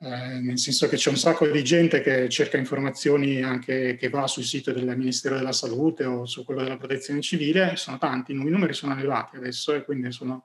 eh, 0.00 0.38
nel 0.40 0.58
senso 0.58 0.88
che 0.88 0.96
c'è 0.96 1.10
un 1.10 1.16
sacco 1.16 1.44
di 1.48 1.64
gente 1.64 2.00
che 2.00 2.28
cerca 2.28 2.56
informazioni 2.56 3.42
anche 3.42 3.96
che 3.96 4.08
va 4.08 4.28
sul 4.28 4.44
sito 4.44 4.72
del 4.72 4.96
Ministero 4.96 5.34
della 5.36 5.50
Salute 5.52 6.04
o 6.04 6.24
su 6.24 6.44
quello 6.44 6.62
della 6.62 6.76
Protezione 6.76 7.20
Civile, 7.20 7.74
sono 7.74 7.98
tanti, 7.98 8.30
i 8.30 8.36
numeri 8.36 8.74
sono 8.74 8.92
elevati 8.92 9.36
adesso 9.36 9.74
e 9.74 9.82
quindi 9.82 10.12
sono, 10.12 10.44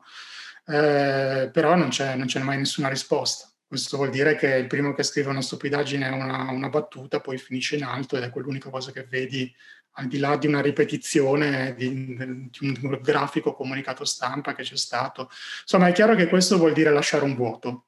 eh, 0.66 1.52
però 1.54 1.76
non 1.76 1.90
c'è, 1.90 2.16
non 2.16 2.26
c'è, 2.26 2.40
mai 2.42 2.58
nessuna 2.58 2.90
risposta. 2.90 3.48
Questo 3.68 3.98
vuol 3.98 4.10
dire 4.10 4.36
che 4.36 4.56
il 4.56 4.68
primo 4.68 4.94
che 4.94 5.04
scrive 5.04 5.30
una 5.30 5.42
stupidaggine 5.42 6.08
è 6.08 6.12
una, 6.12 6.50
una 6.50 6.70
battuta, 6.70 7.20
poi 7.20 7.38
finisce 7.38 7.76
in 7.76 7.84
alto 7.84 8.18
ed 8.18 8.24
è 8.24 8.30
quell'unica 8.32 8.70
cosa 8.72 8.92
che 8.92 9.04
vedi 9.04 9.54
al 9.98 10.08
di 10.08 10.18
là 10.18 10.36
di 10.38 10.48
una 10.48 10.62
ripetizione 10.62 11.76
di, 11.76 12.16
di, 12.50 12.58
un 12.62 13.00
grafico 13.04 13.54
comunicato 13.54 14.04
stampa 14.04 14.56
che 14.56 14.64
c'è 14.64 14.78
stato. 14.78 15.30
Insomma, 15.62 15.88
è 15.90 15.92
chiaro 15.92 16.16
che 16.16 16.28
questo 16.28 16.58
vuol 16.58 16.74
dire 16.74 16.92
lasciare 16.92 17.24
un 17.24 17.36
vuoto 17.36 17.86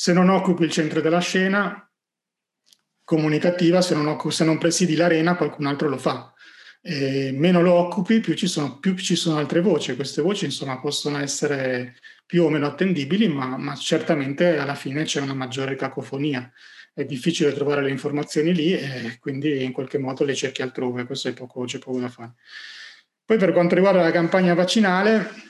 se 0.00 0.12
non 0.12 0.28
occupi 0.28 0.62
il 0.62 0.70
centro 0.70 1.00
della 1.00 1.18
scena 1.18 1.90
comunicativa, 3.02 3.82
se 3.82 3.96
non, 3.96 4.16
se 4.30 4.44
non 4.44 4.56
presidi 4.56 4.94
l'arena, 4.94 5.34
qualcun 5.34 5.66
altro 5.66 5.88
lo 5.88 5.98
fa. 5.98 6.32
E 6.80 7.32
meno 7.34 7.60
lo 7.62 7.72
occupi, 7.72 8.20
più 8.20 8.34
ci, 8.34 8.46
sono, 8.46 8.78
più 8.78 8.94
ci 8.94 9.16
sono 9.16 9.38
altre 9.38 9.60
voci. 9.60 9.96
Queste 9.96 10.22
voci, 10.22 10.44
insomma, 10.44 10.78
possono 10.78 11.18
essere 11.18 11.96
più 12.24 12.44
o 12.44 12.48
meno 12.48 12.68
attendibili, 12.68 13.26
ma, 13.26 13.56
ma 13.56 13.74
certamente 13.74 14.56
alla 14.56 14.76
fine 14.76 15.02
c'è 15.02 15.20
una 15.20 15.34
maggiore 15.34 15.74
cacofonia. 15.74 16.48
È 16.94 17.04
difficile 17.04 17.52
trovare 17.52 17.82
le 17.82 17.90
informazioni 17.90 18.54
lì 18.54 18.72
e 18.74 19.16
quindi 19.18 19.64
in 19.64 19.72
qualche 19.72 19.98
modo 19.98 20.22
le 20.22 20.36
cerchi 20.36 20.62
altrove, 20.62 21.06
questo 21.06 21.26
è 21.26 21.32
poco, 21.32 21.64
c'è 21.64 21.78
poco 21.78 21.98
da 21.98 22.08
fare. 22.08 22.34
Poi 23.24 23.36
per 23.36 23.52
quanto 23.52 23.74
riguarda 23.74 24.00
la 24.00 24.12
campagna 24.12 24.54
vaccinale, 24.54 25.47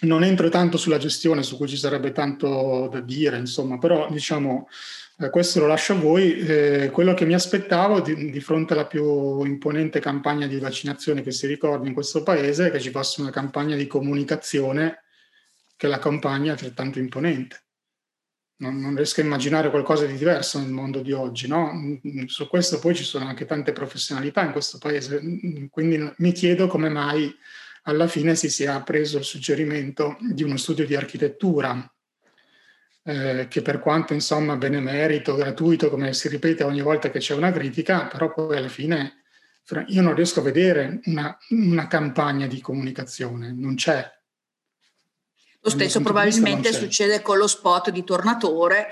non 0.00 0.24
entro 0.24 0.48
tanto 0.48 0.76
sulla 0.76 0.98
gestione, 0.98 1.42
su 1.42 1.56
cui 1.56 1.68
ci 1.68 1.76
sarebbe 1.76 2.12
tanto 2.12 2.88
da 2.90 3.00
dire, 3.00 3.38
insomma, 3.38 3.78
però 3.78 4.08
diciamo 4.10 4.68
eh, 5.18 5.30
questo 5.30 5.60
lo 5.60 5.66
lascio 5.66 5.94
a 5.94 5.96
voi. 5.96 6.38
Eh, 6.38 6.90
quello 6.92 7.14
che 7.14 7.24
mi 7.24 7.34
aspettavo 7.34 8.00
di, 8.00 8.30
di, 8.30 8.40
fronte 8.40 8.74
alla 8.74 8.86
più 8.86 9.42
imponente 9.44 9.98
campagna 10.00 10.46
di 10.46 10.58
vaccinazione 10.58 11.22
che 11.22 11.30
si 11.30 11.46
ricorda 11.46 11.86
in 11.86 11.94
questo 11.94 12.22
paese 12.22 12.66
è 12.66 12.70
che 12.70 12.80
ci 12.80 12.90
fosse 12.90 13.22
una 13.22 13.30
campagna 13.30 13.76
di 13.76 13.86
comunicazione 13.86 15.04
che 15.76 15.86
la 15.86 15.98
campagna 15.98 16.52
altrettanto 16.52 16.98
imponente. 16.98 17.62
Non, 18.58 18.78
non, 18.78 18.94
riesco 18.94 19.20
a 19.20 19.24
immaginare 19.24 19.70
qualcosa 19.70 20.06
di 20.06 20.16
diverso 20.16 20.58
nel 20.58 20.70
mondo 20.70 21.00
di 21.00 21.12
oggi. 21.12 21.46
No? 21.46 21.72
Su 22.26 22.48
questo 22.48 22.78
poi 22.78 22.94
ci 22.94 23.04
sono 23.04 23.26
anche 23.26 23.46
tante 23.46 23.72
professionalità 23.72 24.42
in 24.42 24.52
questo 24.52 24.78
paese, 24.78 25.20
quindi 25.70 26.12
mi 26.16 26.32
chiedo 26.32 26.66
come 26.66 26.88
mai 26.88 27.34
alla 27.88 28.06
fine 28.06 28.34
si 28.34 28.50
sia 28.50 28.80
preso 28.82 29.18
il 29.18 29.24
suggerimento 29.24 30.16
di 30.20 30.42
uno 30.42 30.56
studio 30.56 30.84
di 30.84 30.96
architettura 30.96 31.90
eh, 33.04 33.46
che 33.48 33.62
per 33.62 33.78
quanto 33.78 34.12
insomma 34.12 34.56
benemerito, 34.56 35.36
gratuito, 35.36 35.88
come 35.88 36.12
si 36.12 36.28
ripete 36.28 36.64
ogni 36.64 36.82
volta 36.82 37.10
che 37.10 37.20
c'è 37.20 37.34
una 37.34 37.52
critica, 37.52 38.06
però 38.06 38.32
poi 38.32 38.56
alla 38.56 38.68
fine 38.68 39.22
io 39.86 40.02
non 40.02 40.14
riesco 40.14 40.40
a 40.40 40.44
vedere 40.44 41.00
una, 41.04 41.36
una 41.50 41.86
campagna 41.86 42.46
di 42.46 42.60
comunicazione, 42.60 43.52
non 43.52 43.76
c'è. 43.76 44.14
Lo 45.60 45.70
stesso 45.70 46.00
probabilmente 46.00 46.72
succede 46.72 47.22
con 47.22 47.38
lo 47.38 47.48
spot 47.48 47.90
di 47.90 48.04
Tornatore, 48.04 48.88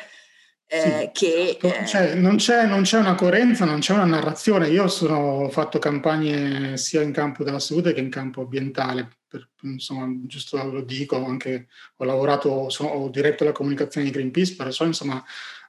eh, 0.66 1.10
sì. 1.14 1.26
che... 1.26 1.58
Eh... 1.60 1.86
Cioè, 1.86 2.14
non, 2.14 2.36
c'è, 2.36 2.66
non, 2.66 2.82
c'è, 2.82 2.98
una 2.98 3.14
coerenza, 3.14 3.64
non 3.64 3.80
c'è 3.80 3.92
una 3.94 4.04
narrazione. 4.04 4.68
Io 4.68 4.88
sono, 4.88 5.16
ho 5.16 5.48
fatto 5.50 5.78
campagne 5.78 6.76
sia 6.76 7.02
in 7.02 7.12
campo 7.12 7.44
della 7.44 7.58
salute 7.58 7.92
che 7.92 8.00
in 8.00 8.10
campo 8.10 8.42
ambientale 8.42 9.08
per, 9.34 9.48
insomma, 9.62 10.06
giusto 10.26 10.62
lo 10.62 10.82
dico, 10.82 11.24
anche 11.24 11.66
ho 11.96 12.04
lavorato, 12.04 12.68
sono, 12.70 12.90
ho 12.90 13.08
diretto 13.08 13.42
la 13.44 13.52
comunicazione 13.52 14.06
di 14.06 14.12
Greenpeace, 14.12 14.54
però 14.54 14.70
insomma 14.84 15.22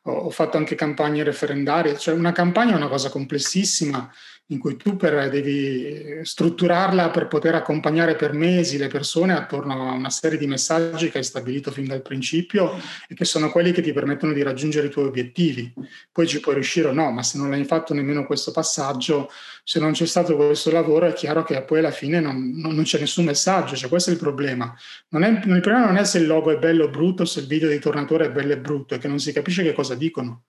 ho, 0.04 0.12
ho 0.12 0.30
fatto 0.30 0.58
anche 0.58 0.76
campagne 0.76 1.24
referendarie, 1.24 1.98
cioè 1.98 2.14
una 2.14 2.32
campagna 2.32 2.74
è 2.74 2.76
una 2.76 2.88
cosa 2.88 3.10
complessissima 3.10 4.12
in 4.50 4.60
cui 4.60 4.76
tu 4.76 4.96
per, 4.96 5.30
devi 5.30 6.24
strutturarla 6.24 7.10
per 7.10 7.28
poter 7.28 7.56
accompagnare 7.56 8.16
per 8.16 8.34
mesi 8.34 8.78
le 8.78 8.88
persone 8.88 9.34
attorno 9.34 9.90
a 9.90 9.94
una 9.94 10.12
serie 10.12 10.38
di 10.38 10.46
messaggi 10.46 11.10
che 11.10 11.18
hai 11.18 11.24
stabilito 11.24 11.72
fin 11.72 11.88
dal 11.88 12.04
principio 12.04 12.80
e 13.08 13.16
che 13.16 13.26
sono 13.26 13.50
quelli 13.50 13.72
che 13.72 13.82
ti 13.82 13.92
permettono 13.92 14.34
di 14.34 14.44
raggiungere 14.44 14.88
i 14.88 14.92
tuoi 14.92 15.06
obiettivi. 15.06 15.74
Poi 16.12 16.28
ci 16.28 16.40
puoi 16.40 16.56
riuscire 16.56 16.90
o 16.90 16.94
no, 16.94 17.10
ma 17.10 17.24
se 17.24 17.40
non 17.40 17.54
hai 17.54 17.64
fatto 17.64 17.96
nemmeno 17.96 18.26
questo 18.26 18.52
passaggio, 18.52 19.32
se 19.64 19.80
non 19.80 19.94
c'è 19.94 20.06
stato 20.06 20.36
questo 20.36 20.70
lavoro, 20.70 21.08
è 21.08 21.14
chiaro 21.14 21.44
che 21.44 21.60
poi 21.64 21.80
alla 21.80 21.92
fine 21.92 22.20
non, 22.20 22.52
non 22.56 22.84
c'è 22.84 23.00
nessun 23.00 23.26
messaggio, 23.26 23.76
cioè 23.76 23.90
questo 23.90 24.12
è 24.12 24.14
il 24.14 24.20
problema. 24.20 24.76
Non 25.10 25.24
è, 25.24 25.30
il 25.30 25.62
problema 25.62 25.86
non 25.86 25.98
è 25.98 26.06
se 26.06 26.20
il 26.20 26.28
logo 26.28 26.52
è 26.52 26.58
bello 26.58 26.86
o 26.86 26.90
brutto, 26.90 27.26
se 27.26 27.40
il 27.40 27.48
video 27.48 27.68
di 27.68 27.80
tornatore 27.80 28.26
è 28.26 28.32
bello 28.32 28.54
e 28.54 28.60
brutto, 28.60 28.94
è 28.94 29.00
che 29.00 29.08
non 29.08 29.20
si 29.20 29.32
capisce 29.32 29.64
che 29.64 29.74
cosa 29.74 29.96
dicono. 29.96 30.44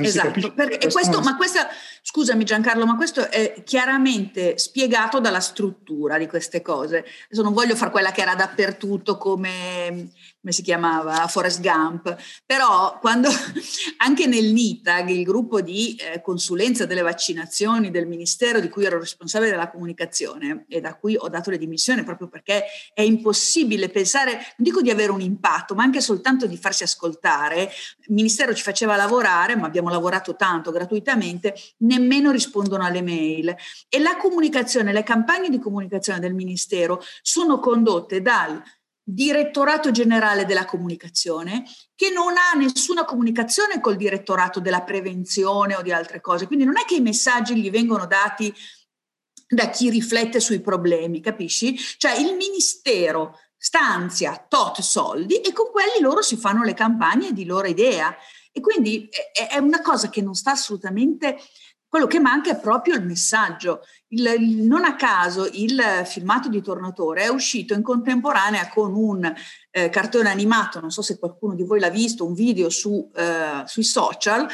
Esatto, 0.00 0.52
perché 0.52 0.88
questo, 0.88 1.20
ma 1.20 1.36
questa, 1.36 1.66
scusami 2.08 2.44
Giancarlo, 2.44 2.86
ma 2.86 2.94
questo 2.94 3.28
è 3.28 3.64
chiaramente 3.64 4.58
spiegato 4.58 5.18
dalla 5.18 5.40
struttura 5.40 6.18
di 6.18 6.28
queste 6.28 6.62
cose. 6.62 6.98
Adesso 6.98 7.42
non 7.42 7.52
voglio 7.52 7.74
fare 7.74 7.90
quella 7.90 8.12
che 8.12 8.20
era 8.20 8.36
dappertutto 8.36 9.18
come 9.18 10.12
come 10.46 10.58
si 10.58 10.62
chiamava, 10.62 11.26
Forest 11.26 11.60
Gump, 11.60 12.16
però 12.46 13.00
quando 13.00 13.28
anche 13.98 14.26
nel 14.26 14.52
NITAG, 14.52 15.08
il 15.08 15.24
gruppo 15.24 15.60
di 15.60 15.96
eh, 15.96 16.22
consulenza 16.22 16.86
delle 16.86 17.02
vaccinazioni 17.02 17.90
del 17.90 18.06
Ministero 18.06 18.60
di 18.60 18.68
cui 18.68 18.84
ero 18.84 19.00
responsabile 19.00 19.50
della 19.50 19.68
comunicazione 19.68 20.64
e 20.68 20.80
da 20.80 20.94
cui 20.94 21.16
ho 21.16 21.28
dato 21.28 21.50
le 21.50 21.58
dimissioni 21.58 22.04
proprio 22.04 22.28
perché 22.28 22.62
è 22.94 23.02
impossibile 23.02 23.88
pensare, 23.88 24.34
non 24.34 24.42
dico 24.58 24.82
di 24.82 24.90
avere 24.90 25.10
un 25.10 25.20
impatto, 25.20 25.74
ma 25.74 25.82
anche 25.82 26.00
soltanto 26.00 26.46
di 26.46 26.56
farsi 26.56 26.84
ascoltare, 26.84 27.62
il 27.62 28.14
Ministero 28.14 28.54
ci 28.54 28.62
faceva 28.62 28.94
lavorare, 28.94 29.56
ma 29.56 29.66
abbiamo 29.66 29.88
lavorato 29.88 30.36
tanto 30.36 30.70
gratuitamente, 30.70 31.56
nemmeno 31.96 32.30
rispondono 32.30 32.84
alle 32.84 33.02
mail 33.02 33.54
e 33.88 33.98
la 33.98 34.16
comunicazione, 34.16 34.92
le 34.92 35.02
campagne 35.02 35.48
di 35.48 35.58
comunicazione 35.58 36.20
del 36.20 36.34
Ministero 36.34 37.02
sono 37.22 37.58
condotte 37.58 38.20
dal 38.22 38.62
direttorato 39.08 39.92
generale 39.92 40.46
della 40.46 40.64
comunicazione 40.64 41.64
che 41.94 42.10
non 42.10 42.34
ha 42.36 42.58
nessuna 42.58 43.04
comunicazione 43.04 43.80
col 43.80 43.94
direttorato 43.94 44.58
della 44.58 44.82
prevenzione 44.82 45.76
o 45.76 45.82
di 45.82 45.92
altre 45.92 46.20
cose. 46.20 46.48
Quindi 46.48 46.64
non 46.64 46.76
è 46.76 46.84
che 46.84 46.96
i 46.96 47.00
messaggi 47.00 47.54
gli 47.54 47.70
vengono 47.70 48.06
dati 48.06 48.52
da 49.48 49.70
chi 49.70 49.90
riflette 49.90 50.40
sui 50.40 50.60
problemi, 50.60 51.20
capisci? 51.20 51.76
Cioè 51.76 52.18
il 52.18 52.34
ministero 52.34 53.38
stanzia 53.56 54.44
tot 54.48 54.80
soldi 54.80 55.36
e 55.36 55.52
con 55.52 55.70
quelli 55.70 56.00
loro 56.00 56.20
si 56.20 56.36
fanno 56.36 56.64
le 56.64 56.74
campagne 56.74 57.32
di 57.32 57.44
loro 57.44 57.68
idea. 57.68 58.14
E 58.50 58.60
quindi 58.60 59.08
è 59.48 59.58
una 59.58 59.82
cosa 59.82 60.08
che 60.08 60.20
non 60.20 60.34
sta 60.34 60.52
assolutamente 60.52 61.38
quello 61.88 62.06
che 62.06 62.18
manca 62.18 62.50
è 62.50 62.60
proprio 62.60 62.94
il 62.94 63.04
messaggio. 63.04 63.80
Il, 64.08 64.26
il, 64.38 64.62
non 64.62 64.84
a 64.84 64.96
caso 64.96 65.48
il 65.52 65.80
filmato 66.04 66.48
di 66.48 66.62
Tornatore 66.62 67.22
è 67.22 67.28
uscito 67.28 67.74
in 67.74 67.82
contemporanea 67.82 68.68
con 68.68 68.94
un 68.94 69.32
eh, 69.70 69.88
cartone 69.88 70.30
animato, 70.30 70.80
non 70.80 70.90
so 70.90 71.02
se 71.02 71.18
qualcuno 71.18 71.54
di 71.54 71.64
voi 71.64 71.80
l'ha 71.80 71.90
visto, 71.90 72.26
un 72.26 72.34
video 72.34 72.68
su, 72.70 73.10
eh, 73.14 73.62
sui 73.66 73.84
social 73.84 74.46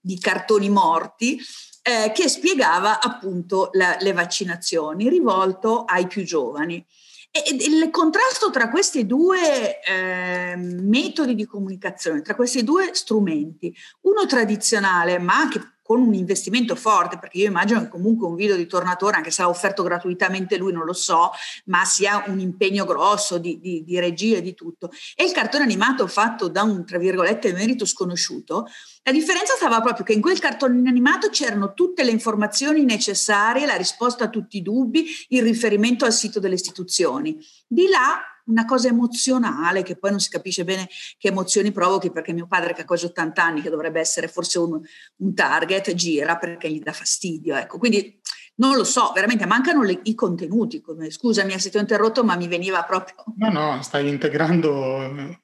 di 0.00 0.18
cartoni 0.18 0.68
morti 0.68 1.40
eh, 1.82 2.12
che 2.12 2.28
spiegava 2.28 3.00
appunto 3.00 3.70
la, 3.72 3.96
le 4.00 4.12
vaccinazioni 4.12 5.08
rivolto 5.08 5.84
ai 5.84 6.06
più 6.06 6.22
giovani. 6.22 6.84
E, 7.30 7.42
il 7.54 7.90
contrasto 7.90 8.50
tra 8.50 8.68
questi 8.68 9.06
due 9.06 9.80
eh, 9.82 10.56
metodi 10.56 11.34
di 11.34 11.46
comunicazione, 11.46 12.22
tra 12.22 12.34
questi 12.34 12.64
due 12.64 12.90
strumenti, 12.92 13.74
uno 14.02 14.26
tradizionale 14.26 15.18
ma 15.18 15.36
anche 15.36 15.78
con 15.90 16.02
un 16.02 16.14
investimento 16.14 16.76
forte, 16.76 17.18
perché 17.18 17.38
io 17.38 17.48
immagino 17.48 17.80
che 17.80 17.88
comunque 17.88 18.28
un 18.28 18.36
video 18.36 18.54
di 18.54 18.68
Tornatore, 18.68 19.16
anche 19.16 19.32
se 19.32 19.42
l'ha 19.42 19.48
offerto 19.48 19.82
gratuitamente 19.82 20.56
lui, 20.56 20.72
non 20.72 20.84
lo 20.84 20.92
so, 20.92 21.32
ma 21.64 21.84
sia 21.84 22.22
un 22.28 22.38
impegno 22.38 22.84
grosso 22.84 23.38
di, 23.38 23.58
di, 23.58 23.82
di 23.82 23.98
regia 23.98 24.36
e 24.36 24.40
di 24.40 24.54
tutto. 24.54 24.92
E 25.16 25.24
il 25.24 25.32
cartone 25.32 25.64
animato 25.64 26.06
fatto 26.06 26.46
da 26.46 26.62
un, 26.62 26.86
tra 26.86 26.96
virgolette, 26.96 27.52
merito 27.52 27.84
sconosciuto, 27.86 28.68
la 29.02 29.10
differenza 29.10 29.54
stava 29.56 29.80
proprio 29.80 30.04
che 30.04 30.12
in 30.12 30.20
quel 30.20 30.38
cartone 30.38 30.88
animato 30.88 31.28
c'erano 31.28 31.74
tutte 31.74 32.04
le 32.04 32.12
informazioni 32.12 32.84
necessarie, 32.84 33.66
la 33.66 33.74
risposta 33.74 34.26
a 34.26 34.28
tutti 34.28 34.58
i 34.58 34.62
dubbi, 34.62 35.06
il 35.30 35.42
riferimento 35.42 36.04
al 36.04 36.12
sito 36.12 36.38
delle 36.38 36.54
istituzioni. 36.54 37.36
Di 37.66 37.88
là 37.88 38.20
una 38.50 38.64
cosa 38.64 38.88
emozionale 38.88 39.82
che 39.82 39.96
poi 39.96 40.10
non 40.10 40.20
si 40.20 40.28
capisce 40.28 40.64
bene 40.64 40.88
che 41.16 41.28
emozioni 41.28 41.72
provochi 41.72 42.10
perché 42.10 42.32
mio 42.32 42.46
padre 42.46 42.74
che 42.74 42.82
ha 42.82 42.84
quasi 42.84 43.06
80 43.06 43.42
anni, 43.42 43.62
che 43.62 43.70
dovrebbe 43.70 44.00
essere 44.00 44.28
forse 44.28 44.58
un, 44.58 44.80
un 45.16 45.34
target, 45.34 45.94
gira 45.94 46.36
perché 46.36 46.70
gli 46.70 46.80
dà 46.80 46.92
fastidio. 46.92 47.56
Ecco, 47.56 47.78
quindi 47.78 48.20
non 48.56 48.76
lo 48.76 48.84
so, 48.84 49.12
veramente 49.14 49.46
mancano 49.46 49.82
le, 49.82 50.00
i 50.02 50.14
contenuti. 50.14 50.80
Come, 50.80 51.10
scusami 51.10 51.58
se 51.58 51.70
ti 51.70 51.76
ho 51.76 51.80
interrotto, 51.80 52.24
ma 52.24 52.36
mi 52.36 52.48
veniva 52.48 52.82
proprio... 52.84 53.14
No, 53.36 53.50
no, 53.50 53.82
stai 53.82 54.08
integrando 54.08 55.38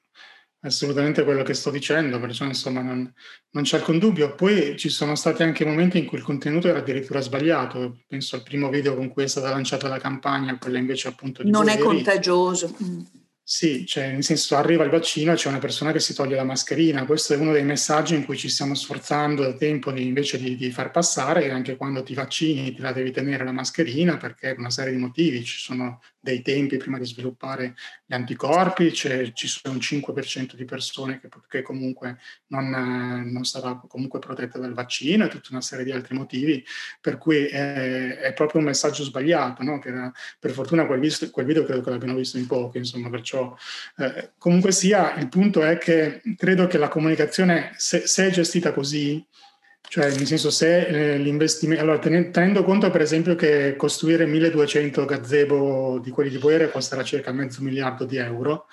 assolutamente 0.61 1.23
quello 1.23 1.43
che 1.43 1.53
sto 1.53 1.69
dicendo, 1.69 2.19
perciò 2.19 2.45
insomma 2.45 2.81
non, 2.81 3.11
non, 3.51 3.63
c'è 3.63 3.77
alcun 3.77 3.99
dubbio. 3.99 4.35
Poi 4.35 4.77
ci 4.77 4.89
sono 4.89 5.15
stati 5.15 5.43
anche 5.43 5.65
momenti 5.65 5.97
in 5.97 6.05
cui 6.05 6.17
il 6.17 6.23
contenuto 6.23 6.67
era 6.67 6.79
addirittura 6.79 7.19
sbagliato, 7.21 7.99
penso 8.07 8.35
al 8.35 8.43
primo 8.43 8.69
video 8.69 8.95
con 8.95 9.09
cui 9.09 9.23
è 9.23 9.27
stata 9.27 9.49
lanciata 9.49 9.87
la 9.87 9.99
campagna, 9.99 10.57
quella 10.57 10.77
invece 10.77 11.07
appunto 11.07 11.43
di... 11.43 11.49
Non 11.49 11.65
Boeri. 11.65 11.79
è 11.79 11.83
contagioso. 11.83 12.75
Mm. 12.83 13.01
Sì, 13.49 13.85
cioè, 13.85 14.11
nel 14.11 14.25
senso 14.25 14.57
arriva 14.57 14.83
il 14.83 14.89
vaccino 14.89 15.31
e 15.31 15.35
c'è 15.35 15.47
una 15.47 15.57
persona 15.57 15.93
che 15.93 16.01
si 16.01 16.13
toglie 16.13 16.35
la 16.35 16.43
mascherina. 16.43 17.05
Questo 17.05 17.33
è 17.33 17.37
uno 17.37 17.53
dei 17.53 17.63
messaggi 17.63 18.13
in 18.13 18.25
cui 18.25 18.35
ci 18.35 18.49
stiamo 18.49 18.75
sforzando 18.75 19.41
da 19.41 19.53
tempo 19.53 19.93
di, 19.93 20.05
invece 20.05 20.37
di, 20.37 20.57
di, 20.57 20.69
far 20.69 20.91
passare. 20.91 21.49
Anche 21.49 21.77
quando 21.77 22.03
ti 22.03 22.13
vaccini 22.13 22.73
ti 22.73 22.81
la 22.81 22.91
devi 22.91 23.09
tenere 23.11 23.45
la 23.45 23.53
mascherina 23.53 24.17
perché 24.17 24.49
per 24.49 24.59
una 24.59 24.69
serie 24.69 24.91
di 24.91 24.97
motivi 24.97 25.45
ci 25.45 25.59
sono 25.59 26.01
dei 26.27 26.41
tempi 26.41 26.75
prima 26.75 26.97
di 26.97 27.05
sviluppare 27.05 27.75
gli 28.05 28.13
anticorpi, 28.13 28.93
ci 28.93 29.47
sono 29.47 29.75
un 29.75 29.79
5% 29.79 30.55
di 30.55 30.65
persone 30.65 31.21
che, 31.21 31.29
che 31.47 31.61
comunque 31.61 32.17
non, 32.47 32.69
non, 32.69 33.45
sarà 33.45 33.81
comunque 33.87 34.19
protetta 34.19 34.59
dal 34.59 34.73
vaccino 34.73 35.23
e 35.23 35.29
tutta 35.29 35.49
una 35.51 35.61
serie 35.61 35.85
di 35.85 35.91
altri 35.91 36.15
motivi, 36.15 36.63
per 36.99 37.17
cui 37.17 37.45
è, 37.45 38.17
è 38.17 38.33
proprio 38.33 38.59
un 38.59 38.67
messaggio 38.67 39.03
sbagliato, 39.03 39.63
no? 39.63 39.79
che 39.79 39.87
era, 39.87 40.11
per 40.37 40.51
fortuna 40.51 40.85
quel, 40.85 40.99
visto, 40.99 41.29
quel, 41.29 41.45
video 41.45 41.63
credo 41.63 41.81
che 41.81 41.89
l'abbiano 41.91 42.15
visto 42.15 42.37
in 42.37 42.45
pochi, 42.45 42.79
insomma, 42.79 43.09
perciò 43.09 43.55
eh, 43.97 44.31
comunque 44.37 44.73
sia, 44.73 45.15
il 45.15 45.29
punto 45.29 45.63
è 45.63 45.77
che 45.77 46.21
credo 46.35 46.67
che 46.67 46.77
la 46.77 46.89
comunicazione, 46.89 47.71
se, 47.77 48.05
se 48.05 48.27
è 48.27 48.31
gestita 48.31 48.73
così, 48.73 49.25
cioè, 49.89 50.09
nel 50.09 50.25
senso, 50.27 50.49
se 50.49 50.87
eh, 50.87 51.17
l'investimento. 51.17 51.83
Allora, 51.83 51.99
tenendo 51.99 52.63
conto, 52.63 52.89
per 52.91 53.01
esempio, 53.01 53.35
che 53.35 53.75
costruire 53.77 54.25
1200 54.25 55.05
gazebo 55.05 55.99
di 56.03 56.09
quelli 56.09 56.29
di 56.29 56.37
Boere 56.37 56.69
costerà 56.69 57.03
circa 57.03 57.31
mezzo 57.31 57.63
miliardo 57.63 58.03
di 58.03 58.17
euro, 58.17 58.67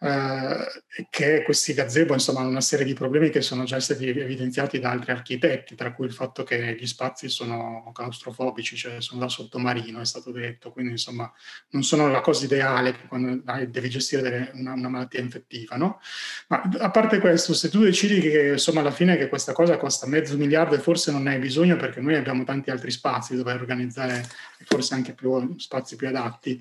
eh, 0.00 1.06
che 1.10 1.42
questi 1.42 1.74
gazebo 1.74 2.12
insomma 2.12 2.40
hanno 2.40 2.50
una 2.50 2.60
serie 2.60 2.84
di 2.84 2.94
problemi 2.94 3.30
che 3.30 3.40
sono 3.40 3.64
già 3.64 3.80
stati 3.80 4.08
evidenziati 4.08 4.78
da 4.78 4.90
altri 4.90 5.10
architetti, 5.10 5.74
tra 5.74 5.92
cui 5.92 6.06
il 6.06 6.12
fatto 6.12 6.44
che 6.44 6.76
gli 6.78 6.86
spazi 6.86 7.28
sono 7.28 7.90
claustrofobici, 7.92 8.76
cioè 8.76 9.00
sono 9.00 9.20
da 9.20 9.28
sottomarino, 9.28 10.00
è 10.00 10.04
stato 10.04 10.30
detto, 10.30 10.70
quindi 10.70 10.92
insomma 10.92 11.32
non 11.70 11.82
sono 11.82 12.08
la 12.08 12.20
cosa 12.20 12.44
ideale 12.44 12.96
quando 13.08 13.42
devi 13.66 13.88
gestire 13.88 14.52
una, 14.54 14.72
una, 14.74 14.88
malattia 14.88 15.20
infettiva. 15.20 15.76
No? 15.76 16.00
Ma 16.46 16.62
a 16.78 16.90
parte 16.90 17.18
questo, 17.18 17.52
se 17.52 17.68
tu 17.68 17.82
decidi 17.82 18.20
che 18.20 18.50
insomma 18.52 18.80
alla 18.80 18.92
fine 18.92 19.16
che 19.16 19.28
questa 19.28 19.52
cosa 19.52 19.76
costa 19.78 20.06
mezzo 20.06 20.36
miliardo 20.36 20.76
e 20.76 20.78
forse 20.78 21.10
non 21.10 21.24
ne 21.24 21.34
hai 21.34 21.38
bisogno 21.40 21.76
perché 21.76 22.00
noi 22.00 22.14
abbiamo 22.14 22.44
tanti 22.44 22.70
altri 22.70 22.92
spazi 22.92 23.34
dove 23.34 23.52
organizzare 23.52 24.24
forse 24.64 24.94
anche 24.94 25.12
più 25.12 25.58
spazi 25.58 25.96
più 25.96 26.06
adatti, 26.06 26.60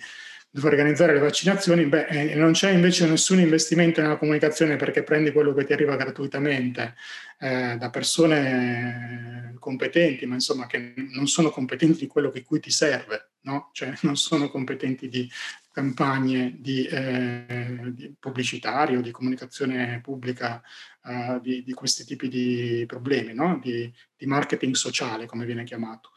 dove 0.49 0.69
organizzare 0.69 1.13
le 1.13 1.19
vaccinazioni, 1.19 1.85
beh, 1.85 2.07
eh, 2.07 2.35
non 2.35 2.53
c'è 2.53 2.71
invece 2.71 3.07
nessun 3.07 3.39
investimento 3.39 4.01
nella 4.01 4.17
comunicazione 4.17 4.75
perché 4.75 5.03
prendi 5.03 5.31
quello 5.31 5.53
che 5.53 5.65
ti 5.65 5.73
arriva 5.73 5.95
gratuitamente 5.95 6.95
eh, 7.39 7.75
da 7.77 7.89
persone 7.89 9.55
competenti, 9.59 10.25
ma 10.25 10.35
insomma 10.35 10.65
che 10.65 10.93
non 10.95 11.27
sono 11.27 11.49
competenti 11.49 11.99
di 11.99 12.07
quello 12.07 12.29
che 12.29 12.43
cui 12.43 12.59
ti 12.59 12.71
serve, 12.71 13.31
no? 13.41 13.69
Cioè 13.73 13.93
non 14.03 14.15
sono 14.15 14.49
competenti 14.49 15.09
di 15.09 15.29
campagne 15.77 16.55
di, 16.57 16.85
eh, 16.85 17.91
di 17.93 18.15
pubblicitario, 18.19 18.99
di 18.99 19.11
comunicazione 19.11 19.99
pubblica 20.01 20.59
uh, 21.03 21.39
di, 21.39 21.63
di, 21.63 21.73
questi 21.73 22.03
tipi 22.03 22.29
di 22.29 22.83
problemi, 22.87 23.35
no? 23.35 23.59
di, 23.61 23.93
di, 24.15 24.25
marketing 24.25 24.73
sociale, 24.73 25.27
come 25.27 25.45
viene 25.45 25.63
chiamato. 25.63 26.13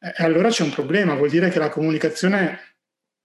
E 0.00 0.24
allora 0.24 0.48
c'è 0.48 0.62
un 0.62 0.70
problema, 0.70 1.14
vuol 1.14 1.28
dire 1.28 1.50
che 1.50 1.58
la 1.58 1.68
comunicazione 1.68 2.73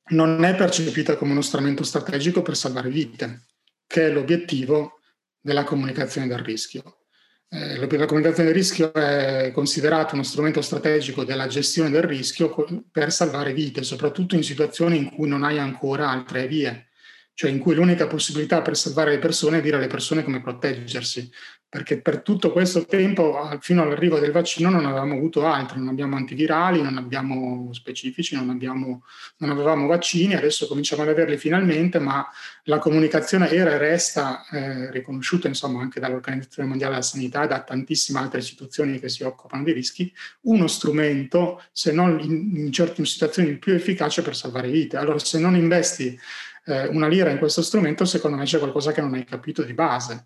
non 0.10 0.44
è 0.44 0.56
percepita 0.56 1.16
come 1.18 1.32
uno 1.32 1.42
strumento 1.42 1.84
strategico 1.84 2.42
per 2.42 2.56
salvare 2.56 2.90
vite, 2.90 3.46
che 3.86 4.08
è 4.08 4.12
l'obiettivo 4.12 5.00
della 5.40 5.64
comunicazione 5.64 6.28
del 6.28 6.40
rischio. 6.40 7.00
Eh, 7.52 7.78
la 7.78 8.06
comunicazione 8.06 8.50
del 8.50 8.58
rischio 8.58 8.94
è 8.94 9.52
considerata 9.54 10.14
uno 10.14 10.24
strumento 10.24 10.62
strategico 10.62 11.24
della 11.24 11.48
gestione 11.48 11.90
del 11.90 12.04
rischio 12.04 12.54
per 12.92 13.12
salvare 13.12 13.54
vite, 13.54 13.84
soprattutto 13.84 14.36
in 14.36 14.44
situazioni 14.44 14.98
in 14.98 15.10
cui 15.10 15.28
non 15.28 15.44
hai 15.44 15.58
ancora 15.58 16.10
altre 16.10 16.48
vie, 16.48 16.90
cioè 17.34 17.50
in 17.50 17.60
cui 17.60 17.74
l'unica 17.74 18.06
possibilità 18.06 18.62
per 18.62 18.78
salvare 18.78 19.12
le 19.12 19.20
persone 19.20 19.58
è 19.58 19.62
dire 19.62 19.78
alle 19.78 19.88
persone 19.88 20.24
come 20.24 20.42
proteggersi, 20.42 21.32
perché 21.70 22.02
per 22.02 22.22
tutto 22.24 22.52
questo 22.52 22.86
tempo, 22.88 23.48
fino 23.62 23.84
all'arrivo 23.84 24.18
del 24.18 24.32
vaccino, 24.32 24.72
non 24.72 24.86
avevamo 24.88 25.14
avuto 25.14 25.46
altro, 25.46 25.78
non 25.78 25.90
abbiamo 25.90 26.16
antivirali, 26.16 26.82
non 26.82 26.98
abbiamo 26.98 27.70
specifici, 27.74 28.34
non, 28.34 28.50
abbiamo, 28.50 29.04
non 29.38 29.52
avevamo 29.52 29.86
vaccini, 29.86 30.34
adesso 30.34 30.66
cominciamo 30.66 31.04
ad 31.04 31.10
averli 31.10 31.38
finalmente, 31.38 32.00
ma 32.00 32.28
la 32.64 32.80
comunicazione 32.80 33.52
era 33.52 33.72
e 33.74 33.78
resta 33.78 34.48
eh, 34.50 34.90
riconosciuta 34.90 35.48
insomma, 35.48 35.82
anche 35.82 36.00
dall'Organizzazione 36.00 36.68
Mondiale 36.68 36.94
della 36.94 37.06
Sanità 37.06 37.44
e 37.44 37.48
da 37.48 37.62
tantissime 37.62 38.18
altre 38.18 38.40
istituzioni 38.40 39.00
che 39.00 39.10
si 39.10 39.22
occupano 39.22 39.64
di 39.64 39.72
rischi, 39.72 40.12
uno 40.42 40.66
strumento, 40.66 41.62
se 41.72 41.92
non 41.92 42.20
in, 42.20 42.52
in 42.56 42.72
certe 42.72 43.06
situazioni, 43.06 43.58
più 43.58 43.74
efficace 43.74 44.24
per 44.24 44.36
salvare 44.36 44.72
vite. 44.72 44.98
Allora, 44.98 45.20
se 45.20 45.38
non 45.38 45.56
investi 45.56 46.20
eh, 46.66 46.88
una 46.88 47.08
lira 47.08 47.30
in 47.30 47.38
questo 47.38 47.62
strumento, 47.62 48.06
secondo 48.06 48.38
me 48.38 48.46
c'è 48.46 48.58
qualcosa 48.58 48.92
che 48.92 49.02
non 49.02 49.14
hai 49.14 49.24
capito 49.24 49.64
di 49.64 49.74
base. 49.74 50.26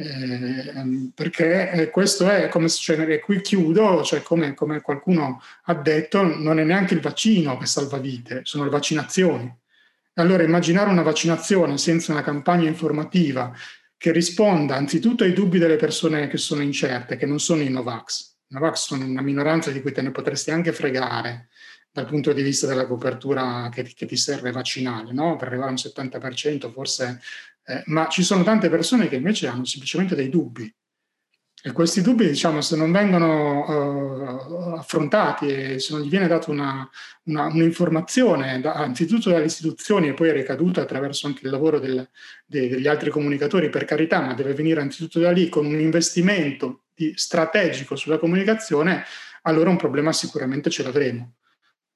Eh, 0.00 0.70
ehm, 0.76 1.10
perché 1.12 1.72
eh, 1.72 1.90
questo 1.90 2.28
è 2.28 2.48
come 2.48 2.68
se, 2.68 2.78
cioè, 2.80 3.00
e 3.00 3.18
qui 3.18 3.40
chiudo, 3.40 4.04
cioè 4.04 4.22
come, 4.22 4.54
come, 4.54 4.80
qualcuno 4.80 5.42
ha 5.64 5.74
detto, 5.74 6.22
non 6.22 6.60
è 6.60 6.64
neanche 6.64 6.94
il 6.94 7.00
vaccino 7.00 7.56
che 7.58 7.66
salva 7.66 7.98
vite, 7.98 8.42
sono 8.44 8.62
le 8.62 8.70
vaccinazioni. 8.70 9.52
Allora 10.14 10.44
immaginare 10.44 10.90
una 10.90 11.02
vaccinazione 11.02 11.78
senza 11.78 12.12
una 12.12 12.22
campagna 12.22 12.68
informativa 12.68 13.52
che 13.96 14.12
risponda 14.12 14.76
anzitutto 14.76 15.24
ai 15.24 15.32
dubbi 15.32 15.58
delle 15.58 15.76
persone 15.76 16.28
che 16.28 16.36
sono 16.36 16.62
incerte, 16.62 17.16
che 17.16 17.26
non 17.26 17.40
sono 17.40 17.62
i 17.62 17.68
Novax. 17.68 18.36
I 18.50 18.54
Novax 18.54 18.86
sono 18.86 19.04
una 19.04 19.22
minoranza 19.22 19.72
di 19.72 19.80
cui 19.80 19.90
te 19.90 20.02
ne 20.02 20.12
potresti 20.12 20.52
anche 20.52 20.72
fregare 20.72 21.48
dal 21.98 22.06
punto 22.06 22.32
di 22.32 22.42
vista 22.42 22.66
della 22.66 22.86
copertura 22.86 23.68
che, 23.72 23.82
che 23.82 24.06
ti 24.06 24.16
serve 24.16 24.52
vaccinale, 24.52 25.12
no? 25.12 25.36
per 25.36 25.48
arrivare 25.48 25.70
a 25.70 25.72
un 25.72 25.76
70%, 25.76 26.70
forse 26.70 27.20
eh, 27.64 27.82
ma 27.86 28.06
ci 28.08 28.22
sono 28.22 28.44
tante 28.44 28.68
persone 28.70 29.08
che 29.08 29.16
invece 29.16 29.48
hanno 29.48 29.64
semplicemente 29.64 30.14
dei 30.14 30.28
dubbi. 30.28 30.72
E 31.60 31.72
questi 31.72 32.02
dubbi, 32.02 32.24
diciamo, 32.28 32.60
se 32.60 32.76
non 32.76 32.92
vengono 32.92 33.64
uh, 33.66 34.76
affrontati 34.76 35.48
e 35.48 35.78
se 35.80 35.92
non 35.92 36.02
gli 36.02 36.08
viene 36.08 36.28
data 36.28 36.52
una, 36.52 36.88
una, 37.24 37.46
un'informazione, 37.46 38.60
da, 38.60 38.74
anzitutto 38.74 39.30
dalle 39.30 39.46
istituzioni 39.46 40.08
e 40.08 40.14
poi 40.14 40.28
è 40.28 40.32
ricaduta 40.32 40.82
attraverso 40.82 41.26
anche 41.26 41.40
il 41.44 41.50
lavoro 41.50 41.80
del, 41.80 42.08
de, 42.46 42.68
degli 42.68 42.86
altri 42.86 43.10
comunicatori, 43.10 43.70
per 43.70 43.84
carità, 43.84 44.20
ma 44.20 44.34
deve 44.34 44.54
venire 44.54 44.80
anzitutto 44.80 45.18
da 45.18 45.32
lì 45.32 45.48
con 45.48 45.66
un 45.66 45.80
investimento 45.80 46.84
di, 46.94 47.12
strategico 47.16 47.96
sulla 47.96 48.18
comunicazione, 48.18 49.04
allora 49.42 49.68
un 49.68 49.76
problema 49.76 50.12
sicuramente 50.12 50.70
ce 50.70 50.84
l'avremo 50.84 51.37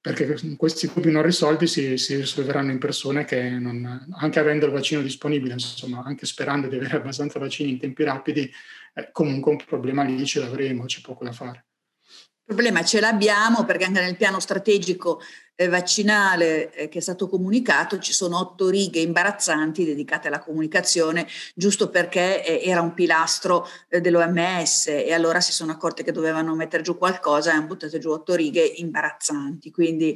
perché 0.03 0.57
questi 0.57 0.91
dubbi 0.93 1.13
non 1.13 1.23
risolti 1.23 1.69
si, 1.69 1.97
si, 1.97 2.17
risolveranno 2.17 2.73
in 2.73 2.79
persone 2.79 3.25
che 3.25 3.49
non, 3.51 4.09
anche 4.19 4.41
avendo 4.41 4.67
il 4.67 4.73
vaccino 4.73 5.01
disponibile, 5.01 5.53
insomma, 5.53 6.03
anche 6.05 6.27
sperando 6.27 6.67
di 6.67 6.75
avere 6.75 6.97
abbastanza 6.97 7.39
vaccini 7.39 7.71
in 7.71 7.79
tempi 7.79 8.03
rapidi, 8.03 8.53
eh, 8.95 9.11
comunque 9.13 9.53
un 9.53 9.59
problema 9.65 10.03
lì 10.03 10.27
ce 10.27 10.41
l'avremo, 10.41 10.87
c'è 10.87 11.01
poco 11.03 11.25
da 11.25 11.31
fare. 11.31 11.67
Il 12.53 12.59
problema 12.59 12.85
ce 12.85 13.01
l'abbiamo 13.01 13.65
perché 13.65 13.85
anche 13.85 14.03
nel 14.03 14.19
piano 14.19 14.39
strategico 14.39 15.23
eh, 15.55 15.69
vaccinale 15.69 16.71
eh, 16.75 16.89
che 16.91 16.99
è 16.99 17.01
stato 17.01 17.27
comunicato 17.27 17.99
ci 17.99 18.13
sono 18.13 18.39
otto 18.39 18.69
righe 18.69 19.01
imbarazzanti 19.01 19.87
dedicate 19.87 20.29
alla 20.29 20.39
comunicazione, 20.39 21.27
giusto 21.55 21.89
perché 21.89 22.45
eh, 22.45 22.69
era 22.69 22.83
un 22.83 22.93
pilastro 22.93 23.67
dell'OMS 23.89 24.89
e 24.89 25.15
allora 25.15 25.41
si 25.41 25.51
sono 25.53 25.73
accorti 25.73 26.03
che 26.03 26.13
dovevano 26.13 26.55
mettere 26.55 26.83
giù 26.83 26.99
qualcosa 26.99 27.53
e 27.53 27.55
hanno 27.55 27.69
buttato 27.69 27.99
giù 27.99 28.11
otto 28.11 28.35
righe 28.35 28.63
imbarazzanti. 28.63 29.71
Quindi 29.71 30.15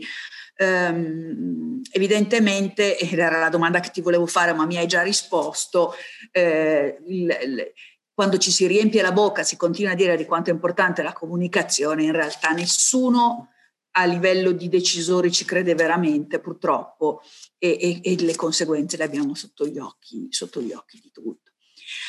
ehm, 0.57 1.81
evidentemente, 1.91 2.99
era 2.99 3.39
la 3.39 3.49
domanda 3.49 3.81
che 3.81 3.89
ti 3.91 4.03
volevo 4.03 4.27
fare 4.27 4.53
ma 4.53 4.67
mi 4.67 4.77
hai 4.77 4.87
già 4.87 5.01
risposto, 5.01 5.95
il, 6.33 7.39
il, 7.43 7.73
quando 8.17 8.39
ci 8.39 8.51
si 8.51 8.67
riempie 8.67 9.03
la 9.03 9.13
bocca, 9.13 9.43
si 9.43 9.59
continua 9.59 9.93
a 9.93 9.95
dire 9.95 10.17
di 10.17 10.25
quanto 10.25 10.49
è 10.49 10.55
importante 10.55 11.03
la 11.03 11.13
comunicazione, 11.13 12.03
in 12.03 12.13
realtà 12.13 12.49
nessuno 12.53 13.51
a 13.91 14.07
livello 14.07 14.53
di 14.53 14.71
decisori 14.71 15.31
ci 15.31 15.45
crede 15.45 15.75
veramente, 15.75 16.41
purtroppo, 16.41 17.21
e, 17.59 17.77
e, 17.79 18.01
e 18.03 18.17
le 18.23 18.35
conseguenze 18.35 18.97
le 18.97 19.05
abbiamo 19.05 19.35
sotto 19.35 19.67
gli, 19.67 19.77
occhi, 19.77 20.29
sotto 20.31 20.63
gli 20.63 20.73
occhi 20.73 20.99
di 20.99 21.11
tutti. 21.13 21.51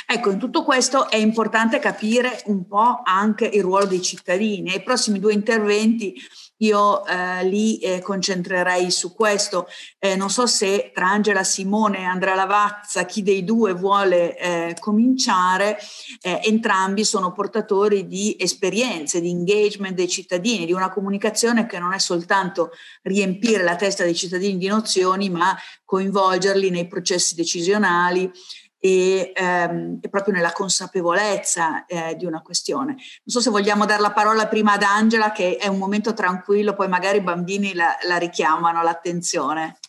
Ecco, 0.06 0.32
in 0.32 0.40
tutto 0.40 0.64
questo 0.64 1.10
è 1.10 1.18
importante 1.18 1.78
capire 1.80 2.42
un 2.46 2.66
po' 2.66 3.02
anche 3.04 3.46
il 3.46 3.62
ruolo 3.62 3.86
dei 3.86 4.02
cittadini. 4.02 4.72
Ai 4.72 4.84
prossimi 4.84 5.20
due 5.20 5.34
interventi 5.34 6.16
io 6.58 7.06
eh, 7.06 7.44
li 7.46 7.78
eh, 7.80 8.02
concentrerei 8.02 8.90
su 8.92 9.14
questo. 9.14 9.68
Eh, 10.00 10.16
non 10.16 10.30
so 10.30 10.48
se 10.48 10.92
tra 10.94 11.08
Angela 11.08 11.44
Simone 11.44 12.00
e 12.00 12.04
Andrea 12.04 12.36
Lavazza 12.36 13.06
chi 13.06 13.24
dei 13.24 13.44
due 13.44 13.74
vuole 13.74 14.38
eh, 14.38 14.76
cominciare. 14.80 15.78
Eh, 16.22 16.42
entrambi 16.44 17.04
sono 17.04 17.32
portatori 17.32 18.08
di 18.08 18.36
esperienze, 18.40 19.22
di 19.22 19.30
engagement 19.30 19.96
dei 19.96 20.08
cittadini, 20.08 20.66
di 20.66 20.74
una 20.74 20.90
comunicazione 20.90 21.66
che 21.66 21.80
non 21.80 21.94
è 21.94 22.00
soltanto 22.00 22.72
riempire 23.04 23.64
la 23.64 23.76
testa 23.76 24.04
dei 24.04 24.16
cittadini 24.16 24.58
di 24.58 24.68
nozioni, 24.68 25.30
ma 25.30 25.56
coinvolgerli 25.86 26.70
nei 26.70 26.88
processi 26.88 27.36
decisionali 27.36 28.32
e, 28.80 29.32
ehm, 29.36 30.00
e 30.02 30.10
proprio 30.10 30.34
nella 30.34 30.52
consapevolezza 30.52 31.86
eh, 31.86 32.16
di 32.16 32.26
una 32.26 32.42
questione. 32.42 32.94
Non 32.94 33.00
so 33.26 33.40
se 33.40 33.50
vogliamo 33.50 33.86
dare 33.86 34.02
la 34.02 34.12
parola 34.12 34.48
prima 34.48 34.74
ad 34.74 34.84
Angela, 34.84 35.32
che 35.32 35.58
è 35.58 35.68
un 35.68 35.78
momento 35.78 36.14
tranquillo, 36.14 36.74
poi 36.74 36.88
magari 36.88 37.18
i 37.18 37.22
bambini 37.22 37.74
la, 37.74 37.98
la 38.08 38.18
richiamano 38.18 38.84
l'attenzione. 38.84 39.80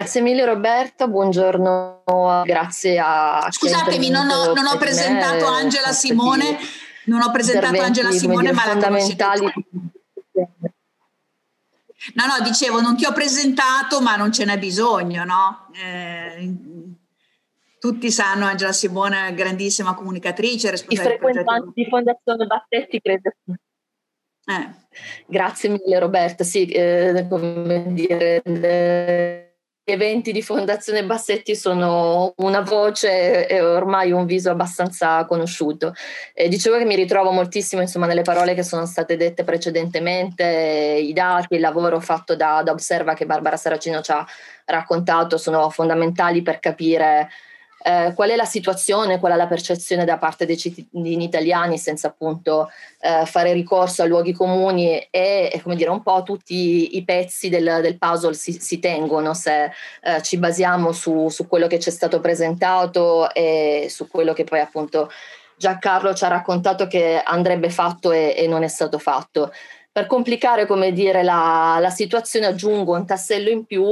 Grazie 0.00 0.20
mille 0.20 0.44
Roberta, 0.44 1.08
buongiorno, 1.08 2.04
grazie 2.44 3.00
a... 3.02 3.48
Scusatemi, 3.50 4.10
non 4.10 4.30
ho, 4.30 4.52
non 4.52 4.66
ho 4.66 4.76
presentato 4.76 5.44
Angela 5.46 5.90
Simone, 5.90 6.56
non 7.06 7.20
ho 7.20 7.32
presentato 7.32 7.80
Angela 7.80 8.12
Simone, 8.12 8.52
ma 8.52 8.64
la 8.64 8.70
fondamentali. 8.70 9.52
No, 12.14 12.26
no, 12.26 12.42
dicevo, 12.42 12.80
non 12.80 12.96
ti 12.96 13.04
ho 13.04 13.12
presentato, 13.12 14.00
ma 14.00 14.16
non 14.16 14.32
ce 14.32 14.44
n'è 14.44 14.58
bisogno, 14.58 15.24
no? 15.24 15.68
Eh, 15.74 16.54
tutti 17.78 18.10
sanno 18.10 18.46
Angela 18.46 18.72
Simone, 18.72 19.34
grandissima 19.34 19.94
comunicatrice. 19.94 20.84
I 20.88 20.96
frequentanti 20.96 21.72
di 21.74 21.86
Fondazione 21.86 22.46
Battetti 22.46 23.00
credo. 23.00 23.30
Eh. 24.44 24.86
Grazie 25.26 25.68
mille 25.68 25.98
Roberta, 25.98 26.42
sì, 26.42 26.66
eh, 26.66 27.26
come 27.28 27.92
dire, 27.92 28.42
eventi 29.88 30.32
di 30.32 30.42
Fondazione 30.42 31.04
Bassetti 31.04 31.56
sono 31.56 32.34
una 32.36 32.60
voce 32.60 33.46
e 33.46 33.60
ormai 33.62 34.12
un 34.12 34.26
viso 34.26 34.50
abbastanza 34.50 35.24
conosciuto. 35.24 35.94
E 36.34 36.48
dicevo 36.48 36.76
che 36.76 36.84
mi 36.84 36.94
ritrovo 36.94 37.30
moltissimo 37.30 37.80
insomma, 37.80 38.06
nelle 38.06 38.22
parole 38.22 38.54
che 38.54 38.62
sono 38.62 38.84
state 38.84 39.16
dette 39.16 39.44
precedentemente, 39.44 40.44
i 40.44 41.12
dati, 41.14 41.54
il 41.54 41.60
lavoro 41.60 42.00
fatto 42.00 42.36
da, 42.36 42.62
da 42.62 42.72
Observa 42.72 43.14
che 43.14 43.24
Barbara 43.24 43.56
Saracino 43.56 44.02
ci 44.02 44.12
ha 44.12 44.26
raccontato 44.66 45.38
sono 45.38 45.70
fondamentali 45.70 46.42
per 46.42 46.60
capire 46.60 47.28
eh, 47.82 48.12
qual 48.14 48.30
è 48.30 48.36
la 48.36 48.44
situazione, 48.44 49.18
qual 49.18 49.32
è 49.32 49.36
la 49.36 49.46
percezione 49.46 50.04
da 50.04 50.18
parte 50.18 50.46
dei 50.46 50.56
cittadini 50.56 51.24
italiani 51.24 51.78
senza 51.78 52.08
appunto 52.08 52.70
eh, 53.00 53.24
fare 53.26 53.52
ricorso 53.52 54.02
a 54.02 54.06
luoghi 54.06 54.32
comuni 54.32 54.98
e, 55.10 55.60
come 55.62 55.76
dire 55.76 55.90
un 55.90 56.02
po' 56.02 56.22
tutti 56.24 56.96
i 56.96 57.04
pezzi 57.04 57.48
del, 57.48 57.78
del 57.82 57.98
puzzle 57.98 58.34
si, 58.34 58.52
si, 58.52 58.78
tengono 58.78 59.34
se 59.34 59.70
eh, 60.02 60.22
ci 60.22 60.38
basiamo 60.38 60.92
su, 60.92 61.28
su, 61.28 61.46
quello 61.46 61.66
che 61.66 61.78
ci 61.78 61.88
è 61.88 61.92
stato 61.92 62.20
presentato 62.20 63.32
e 63.32 63.86
su 63.88 64.08
quello 64.08 64.32
che 64.32 64.44
poi 64.44 64.60
appunto 64.60 65.10
Giancarlo 65.56 66.14
ci 66.14 66.24
ha 66.24 66.28
raccontato 66.28 66.86
che 66.86 67.20
andrebbe 67.22 67.68
fatto 67.68 68.12
e, 68.12 68.34
e 68.36 68.46
non 68.46 68.62
è 68.62 68.68
stato 68.68 68.98
fatto. 68.98 69.52
Per 69.90 70.06
complicare, 70.06 70.66
come 70.66 70.92
dire, 70.92 71.24
la, 71.24 71.78
la 71.80 71.90
situazione 71.90 72.46
aggiungo 72.46 72.94
un 72.94 73.04
tassello 73.04 73.48
in 73.48 73.64
più 73.64 73.84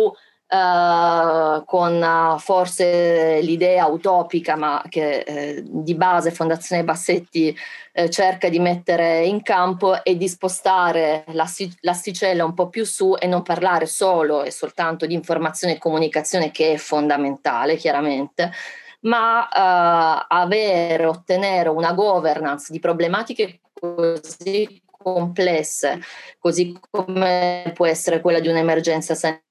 Uh, 0.48 1.64
con 1.64 2.00
uh, 2.00 2.38
forse 2.38 3.40
l'idea 3.40 3.87
utopica, 3.87 4.54
ma 4.54 4.80
che 4.88 5.18
eh, 5.26 5.64
di 5.66 5.96
base 5.96 6.30
Fondazione 6.30 6.85
Bassetti 6.85 7.52
eh, 7.92 8.09
cerca 8.11 8.48
di 8.48 8.61
mettere 8.61 9.24
in 9.24 9.42
campo 9.42 10.04
e 10.04 10.16
di 10.16 10.28
spostare 10.28 11.24
l'asticella 11.80 12.44
un 12.44 12.54
po' 12.54 12.68
più 12.68 12.85
su 12.85 13.16
e 13.18 13.26
non 13.26 13.42
parlare 13.42 13.87
solo 13.87 14.44
e 14.44 14.52
soltanto 14.52 15.04
di 15.04 15.14
informazione 15.14 15.74
e 15.74 15.78
comunicazione 15.78 16.52
che 16.52 16.74
è 16.74 16.76
fondamentale 16.76 17.74
chiaramente, 17.74 18.52
ma 19.00 19.48
uh, 19.48 20.26
avere, 20.28 21.06
ottenere 21.06 21.70
una 21.70 21.92
governance 21.92 22.70
di 22.70 22.78
problematiche 22.78 23.62
così 23.72 24.80
complesse, 24.87 26.00
così 26.38 26.78
come 26.90 27.72
può 27.74 27.87
essere 27.87 28.20
quella 28.20 28.40
di 28.40 28.48
un'emergenza 28.48 29.14
sanitaria 29.14 29.44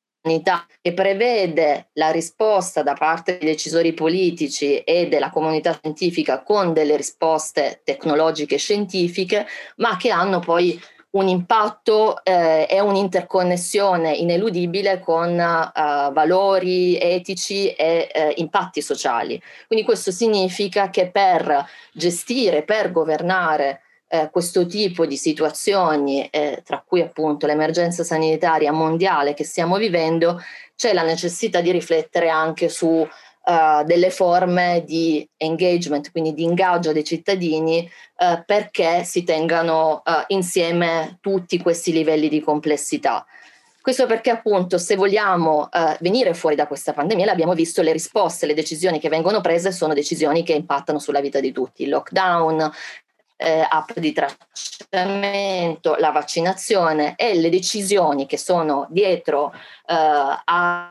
che 0.82 0.94
prevede 0.94 1.90
la 1.94 2.10
risposta 2.10 2.82
da 2.82 2.94
parte 2.94 3.38
dei 3.38 3.50
decisori 3.50 3.94
politici 3.94 4.80
e 4.80 5.08
della 5.08 5.30
comunità 5.30 5.78
scientifica 5.80 6.42
con 6.42 6.74
delle 6.74 6.96
risposte 6.96 7.82
tecnologiche 7.84 8.56
e 8.56 8.60
scientifiche, 8.60 9.46
ma 9.78 9.98
che 9.98 10.10
hanno 10.10 10.40
poi 10.40 10.82
un 11.12 11.28
impatto 11.28 12.24
eh, 12.24 12.68
e 12.70 12.80
un'interconnessione 12.82 14.14
ineludibile 14.14 15.00
con 15.00 15.32
uh, 15.32 16.12
valori 16.12 17.00
etici 17.00 17.70
e 17.70 18.10
eh, 18.12 18.34
impatti 18.38 18.82
sociali. 18.82 19.42
Quindi 19.68 19.86
questo 19.86 20.12
significa 20.12 20.90
che 20.90 21.10
per 21.10 21.66
gestire, 21.94 22.64
per 22.64 22.92
governare 22.92 23.82
eh, 24.08 24.30
questo 24.32 24.66
tipo 24.66 25.06
di 25.06 25.18
situazioni, 25.18 26.28
eh, 26.30 26.62
tra 26.64 26.84
cui 26.86 27.02
appunto 27.02 27.48
l'emergenza 27.48 28.04
sanitaria 28.04 28.72
mondiale 28.72 29.34
che 29.34 29.44
stiamo 29.44 29.78
vivendo, 29.78 30.42
c'è 30.76 30.94
la 30.94 31.04
necessità 31.04 31.62
di 31.62 31.72
riflettere 31.72 32.30
anche 32.30 32.70
su 32.70 33.08
uh, 33.46 33.84
delle 33.84 34.10
forme 34.10 34.84
di 34.86 35.28
engagement, 35.38 36.12
quindi 36.12 36.34
di 36.34 36.44
ingaggio 36.44 36.92
dei 36.92 37.04
cittadini, 37.04 37.90
uh, 38.18 38.44
perché 38.46 39.04
si 39.04 39.24
tengano 39.24 40.02
uh, 40.06 40.12
insieme 40.28 41.18
tutti 41.22 41.62
questi 41.62 41.92
livelli 41.92 42.28
di 42.28 42.42
complessità. 42.42 43.26
Questo 43.82 44.08
perché 44.08 44.32
appunto 44.32 44.80
se 44.80 44.96
vogliamo 44.96 45.70
venire 46.00 46.34
fuori 46.34 46.56
da 46.56 46.66
questa 46.66 46.92
pandemia, 46.92 47.24
l'abbiamo 47.24 47.54
visto, 47.54 47.84
le 47.84 47.92
risposte, 47.92 48.48
le 48.48 48.56
decisioni 48.56 49.00
che 49.00 49.10
vengono 49.10 49.42
prese 49.42 49.72
sono 49.72 49.94
decisioni 49.94 50.42
che 50.42 50.54
impattano 50.54 50.98
sulla 50.98 51.22
vita 51.22 51.40
di 51.40 51.52
tutti. 51.52 51.84
Il 51.84 51.90
lockdown, 51.90 52.72
eh, 53.38 53.66
app 53.68 53.92
di 53.94 54.14
tracciamento, 54.14 55.96
la 55.96 56.12
vaccinazione 56.12 57.16
e 57.16 57.36
le 57.36 57.50
decisioni 57.50 58.26
che 58.26 58.38
sono 58.38 58.88
dietro 58.90 59.54
eh, 59.86 60.42
alla 60.46 60.90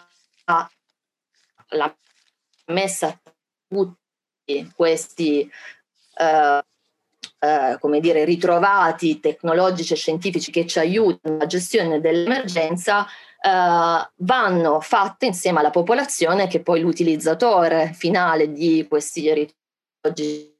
messa 2.67 3.07
a 3.09 3.19
tutti 3.69 4.71
questi 4.75 5.51
eh, 6.17 6.65
eh, 7.45 7.77
come 7.79 8.01
dire, 8.01 8.25
ritrovati 8.25 9.21
tecnologici 9.21 9.93
e 9.93 9.97
scientifici 9.97 10.51
che 10.51 10.67
ci 10.67 10.79
aiutano 10.79 11.37
alla 11.37 11.47
gestione 11.47 12.01
dell'emergenza 12.01 13.07
Uh, 13.45 14.01
vanno 14.25 14.81
fatte 14.81 15.27
insieme 15.27 15.59
alla 15.59 15.69
popolazione 15.69 16.47
che 16.47 16.63
poi 16.63 16.81
l'utilizzatore 16.81 17.93
finale 17.93 18.51
di 18.51 18.87
questi 18.89 19.31
ritrovati 19.35 20.57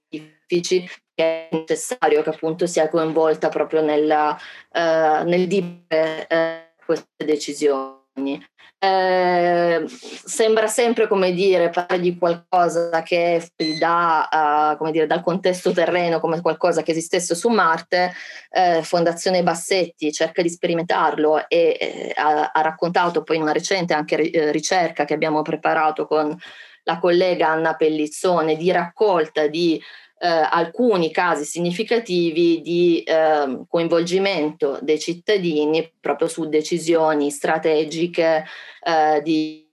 è 1.15 1.49
necessario 1.51 2.23
che 2.23 2.31
appunto 2.31 2.67
sia 2.67 2.89
coinvolta 2.89 3.49
proprio 3.49 3.83
nella, 3.83 4.37
uh, 4.71 5.25
nel 5.25 5.47
dire 5.47 6.27
uh, 6.29 6.85
queste 6.85 7.25
decisioni. 7.25 8.45
Eh, 8.85 9.83
sembra 9.89 10.67
sempre 10.67 11.09
come 11.09 11.33
dire 11.33 11.71
parlare 11.71 12.01
di 12.01 12.19
qualcosa 12.19 13.03
che 13.03 13.37
è 13.37 13.69
da, 13.79 14.77
uh, 14.79 14.91
dire, 14.91 15.07
dal 15.07 15.23
contesto 15.23 15.73
terreno 15.73 16.21
come 16.21 16.43
qualcosa 16.43 16.83
che 16.83 16.91
esistesse 16.91 17.35
su 17.35 17.49
Marte 17.49 18.13
eh, 18.51 18.83
Fondazione 18.83 19.43
Bassetti 19.43 20.13
cerca 20.13 20.43
di 20.43 20.51
sperimentarlo 20.51 21.49
e 21.49 21.79
eh, 21.81 22.13
ha, 22.15 22.51
raccontato 22.61 23.23
poi 23.23 23.37
in 23.37 23.43
una 23.43 23.53
recente 23.53 23.95
anche 23.95 24.17
ricerca 24.51 25.07
che 25.07 25.15
abbiamo 25.15 25.41
preparato 25.41 26.07
con 26.07 26.37
la 26.83 26.99
collega 26.99 27.49
Anna 27.49 27.75
Pellizzone 27.75 28.57
di 28.57 28.71
raccolta 28.71 29.47
di 29.47 29.81
eh, 30.25 30.49
alcuni 30.51 31.11
casi 31.11 31.45
significativi 31.45 32.63
di 32.63 33.03
eh, 33.03 33.65
coinvolgimento 33.69 34.79
dei 34.81 34.99
cittadini 34.99 35.93
proprio 36.01 36.29
su 36.29 36.49
decisioni 36.49 37.31
strategiche 37.31 38.47
eh, 38.83 39.21
di 39.23 39.69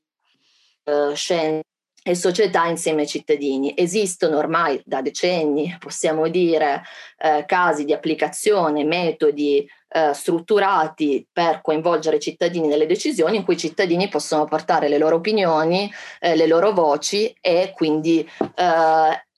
eh, 0.83 1.15
scienza 1.15 1.61
e 2.03 2.15
società 2.15 2.65
insieme 2.65 3.01
ai 3.01 3.07
cittadini. 3.07 3.73
Esistono 3.77 4.37
ormai 4.37 4.81
da 4.83 5.01
decenni, 5.01 5.73
possiamo 5.79 6.27
dire, 6.27 6.81
eh, 7.17 7.45
casi 7.47 7.85
di 7.85 7.93
applicazione, 7.93 8.83
metodi 8.83 9.65
eh, 9.87 10.13
strutturati 10.13 11.25
per 11.31 11.61
coinvolgere 11.61 12.17
i 12.17 12.21
cittadini 12.21 12.67
nelle 12.67 12.87
decisioni 12.87 13.37
in 13.37 13.45
cui 13.45 13.53
i 13.53 13.59
cittadini 13.59 14.09
possono 14.09 14.45
portare 14.45 14.89
le 14.89 14.97
loro 14.97 15.17
opinioni, 15.17 15.89
le 16.19 16.47
loro 16.47 16.73
voci 16.73 17.33
e 17.39 17.71
quindi 17.73 18.27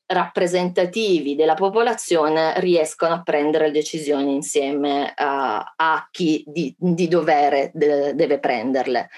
rappresentativi 0.06 1.36
della 1.36 1.54
popolazione 1.54 2.60
riescono 2.60 3.14
a 3.16 3.22
prendere 3.22 3.72
decisioni 3.72 4.34
insieme 4.34 5.14
a, 5.16 5.74
a 5.76 6.08
chi 6.12 6.44
di, 6.46 6.76
di 6.78 7.08
dovere 7.08 7.72
de, 7.74 8.14
deve 8.16 8.40
prenderle. 8.40 9.10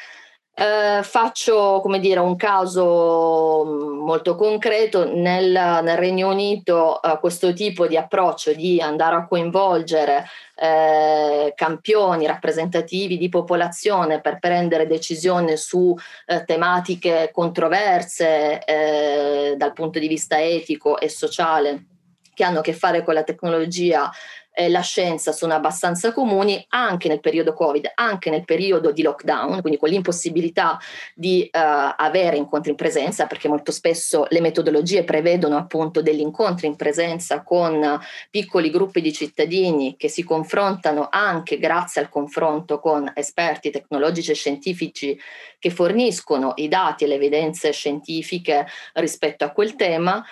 Eh, 0.57 1.01
faccio 1.03 1.81
come 1.81 1.99
dire 1.99 2.21
un 2.21 2.37
caso 2.37 3.65
mm, 3.65 3.97
molto 4.05 4.35
concreto. 4.35 5.03
Nel, 5.13 5.51
nel 5.51 5.97
Regno 5.97 6.29
Unito 6.29 7.01
eh, 7.01 7.17
questo 7.19 7.51
tipo 7.51 7.87
di 7.87 7.97
approccio 7.97 8.53
di 8.53 8.79
andare 8.79 9.17
a 9.17 9.27
coinvolgere 9.27 10.25
eh, 10.55 11.51
campioni 11.55 12.25
rappresentativi 12.25 13.17
di 13.17 13.27
popolazione 13.27 14.21
per 14.21 14.39
prendere 14.39 14.87
decisioni 14.87 15.57
su 15.57 15.93
eh, 16.25 16.45
tematiche 16.45 17.31
controverse 17.33 18.63
eh, 18.63 19.55
dal 19.57 19.73
punto 19.73 19.99
di 19.99 20.07
vista 20.07 20.41
etico 20.41 20.97
e 20.99 21.09
sociale 21.09 21.87
che 22.33 22.43
hanno 22.43 22.59
a 22.59 22.61
che 22.61 22.73
fare 22.73 23.03
con 23.03 23.13
la 23.13 23.23
tecnologia 23.23 24.09
eh, 24.55 24.69
la 24.69 24.81
scienza 24.81 25.31
sono 25.33 25.53
abbastanza 25.53 26.13
comuni 26.13 26.63
anche 26.69 27.09
nel 27.09 27.19
periodo 27.19 27.53
Covid, 27.53 27.91
anche 27.95 28.29
nel 28.29 28.45
periodo 28.45 28.91
di 28.91 29.01
lockdown, 29.01 29.59
quindi 29.59 29.77
con 29.77 29.89
l'impossibilità 29.89 30.79
di 31.13 31.49
uh, 31.51 31.59
avere 31.97 32.37
incontri 32.37 32.71
in 32.71 32.77
presenza, 32.77 33.27
perché 33.27 33.49
molto 33.49 33.71
spesso 33.71 34.25
le 34.29 34.39
metodologie 34.39 35.03
prevedono 35.03 35.57
appunto 35.57 36.01
degli 36.01 36.21
incontri 36.21 36.67
in 36.67 36.75
presenza 36.75 37.43
con 37.43 37.99
piccoli 38.29 38.69
gruppi 38.69 39.01
di 39.01 39.11
cittadini 39.11 39.95
che 39.97 40.07
si 40.07 40.23
confrontano 40.23 41.07
anche 41.11 41.57
grazie 41.57 42.01
al 42.01 42.09
confronto 42.09 42.79
con 42.79 43.11
esperti 43.13 43.71
tecnologici 43.71 44.31
e 44.31 44.35
scientifici 44.35 45.19
che 45.59 45.69
forniscono 45.69 46.53
i 46.55 46.67
dati 46.67 47.03
e 47.03 47.07
le 47.07 47.15
evidenze 47.15 47.71
scientifiche 47.71 48.67
rispetto 48.93 49.43
a 49.43 49.49
quel 49.49 49.75
tema 49.75 50.23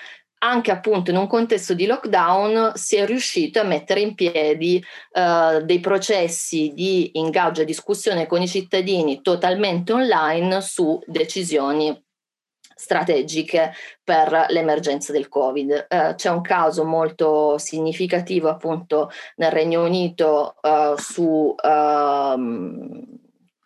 anche 0.44 0.72
appunto 0.72 1.10
in 1.10 1.18
un 1.18 1.28
contesto 1.28 1.74
di 1.74 1.86
lockdown 1.86 2.74
si 2.76 2.98
è 2.98 3.06
riuscito 3.06 3.60
a 3.60 3.64
mettere 3.64 4.02
in 4.02 4.14
piedi 4.14 4.84
uh, 5.14 5.64
dei 5.64 5.80
processi 5.80 6.72
di 6.76 7.12
ingaggio 7.14 7.62
e 7.62 7.66
discussione 7.66 8.28
con 8.28 8.42
i 8.42 8.48
cittadini 8.48 9.22
totalmente 9.22 9.94
online 9.94 10.60
su 10.62 11.02
decisioni 11.06 11.98
strategiche 12.76 13.72
per 14.04 14.48
l'emergenza 14.50 15.14
del 15.14 15.30
Covid. 15.30 15.88
Uh, 15.90 16.16
c'è 16.16 16.30
un 16.30 16.42
caso 16.42 16.84
molto 16.84 17.58
significativo 17.58 18.50
appunto 18.50 19.12
nel 19.38 19.52
Regno 19.52 19.86
Unito 19.86 20.56
uh, 20.62 20.98
su, 20.98 21.56
uh, 21.56 23.22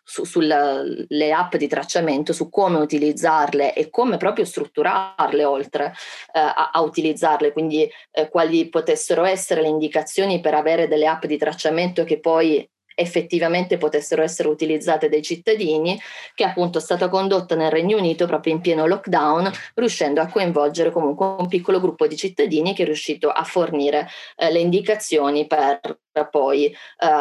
su, 0.08 0.24
sulle 0.24 1.32
app 1.32 1.56
di 1.56 1.68
tracciamento, 1.68 2.32
su 2.32 2.48
come 2.48 2.78
utilizzarle 2.78 3.74
e 3.74 3.90
come 3.90 4.16
proprio 4.16 4.46
strutturarle 4.46 5.44
oltre 5.44 5.92
eh, 6.32 6.40
a, 6.40 6.70
a, 6.72 6.80
utilizzarle, 6.80 7.52
quindi 7.52 7.88
eh, 8.10 8.28
quali 8.30 8.70
potessero 8.70 9.24
essere 9.24 9.60
le 9.60 9.68
indicazioni 9.68 10.40
per 10.40 10.54
avere 10.54 10.88
delle 10.88 11.06
app 11.06 11.26
di 11.26 11.36
tracciamento 11.36 12.04
che 12.04 12.20
poi 12.20 12.66
effettivamente 12.94 13.76
potessero 13.76 14.22
essere 14.22 14.48
utilizzate 14.48 15.10
dai 15.10 15.22
cittadini, 15.22 16.00
che 16.34 16.44
è 16.44 16.48
appunto 16.48 16.80
stata 16.80 17.08
condotta 17.10 17.54
nel 17.54 17.70
Regno 17.70 17.98
Unito 17.98 18.26
proprio 18.26 18.54
in 18.54 18.60
pieno 18.60 18.86
lockdown, 18.86 19.52
riuscendo 19.74 20.22
a 20.22 20.26
coinvolgere 20.26 20.90
comunque 20.90 21.36
un 21.38 21.48
piccolo 21.48 21.80
gruppo 21.80 22.06
di 22.06 22.16
cittadini 22.16 22.74
che 22.74 22.82
è 22.82 22.86
riuscito 22.86 23.28
a 23.28 23.44
fornire 23.44 24.08
eh, 24.36 24.50
le 24.50 24.60
indicazioni 24.60 25.46
per 25.46 26.00
poi 26.30 26.66
eh, 26.66 26.74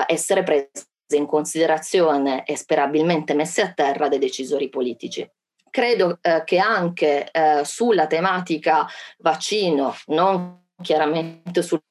essere 0.08 0.42
prese 0.42 0.88
in 1.16 1.26
considerazione 1.26 2.46
e 2.46 2.58
sperabilmente 2.58 3.34
messe 3.34 3.62
a 3.62 3.72
terra 3.72 4.08
dai 4.08 4.20
decisori 4.20 4.70
politici. 4.70 5.30
Credo 5.70 6.20
eh, 6.22 6.44
che 6.46 6.58
anche 6.58 7.30
eh, 7.32 7.62
sulla 7.64 8.08
tematica 8.08 8.88
vaccino, 9.20 9.96
non 10.08 10.66
chiaramente 10.82 11.62
sul 11.62 11.82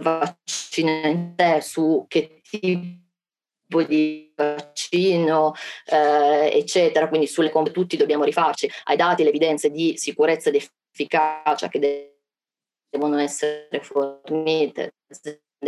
vaccino 0.00 0.90
in 1.06 1.34
sé, 1.36 1.60
su 1.60 2.04
che 2.08 2.40
tipo 2.42 3.82
di 3.82 4.32
vaccino, 4.34 5.54
eh, 5.86 6.50
eccetera, 6.52 7.08
quindi 7.08 7.26
sulle 7.26 7.50
come 7.50 7.70
tutti 7.70 7.96
dobbiamo 7.96 8.24
rifarci 8.24 8.70
ai 8.84 8.96
dati, 8.96 9.22
alle 9.22 9.30
evidenze 9.30 9.70
di 9.70 9.96
sicurezza 9.96 10.48
ed 10.48 10.56
efficacia 10.56 11.68
che 11.68 12.16
devono 12.88 13.18
essere 13.18 13.80
fornite 13.82 14.94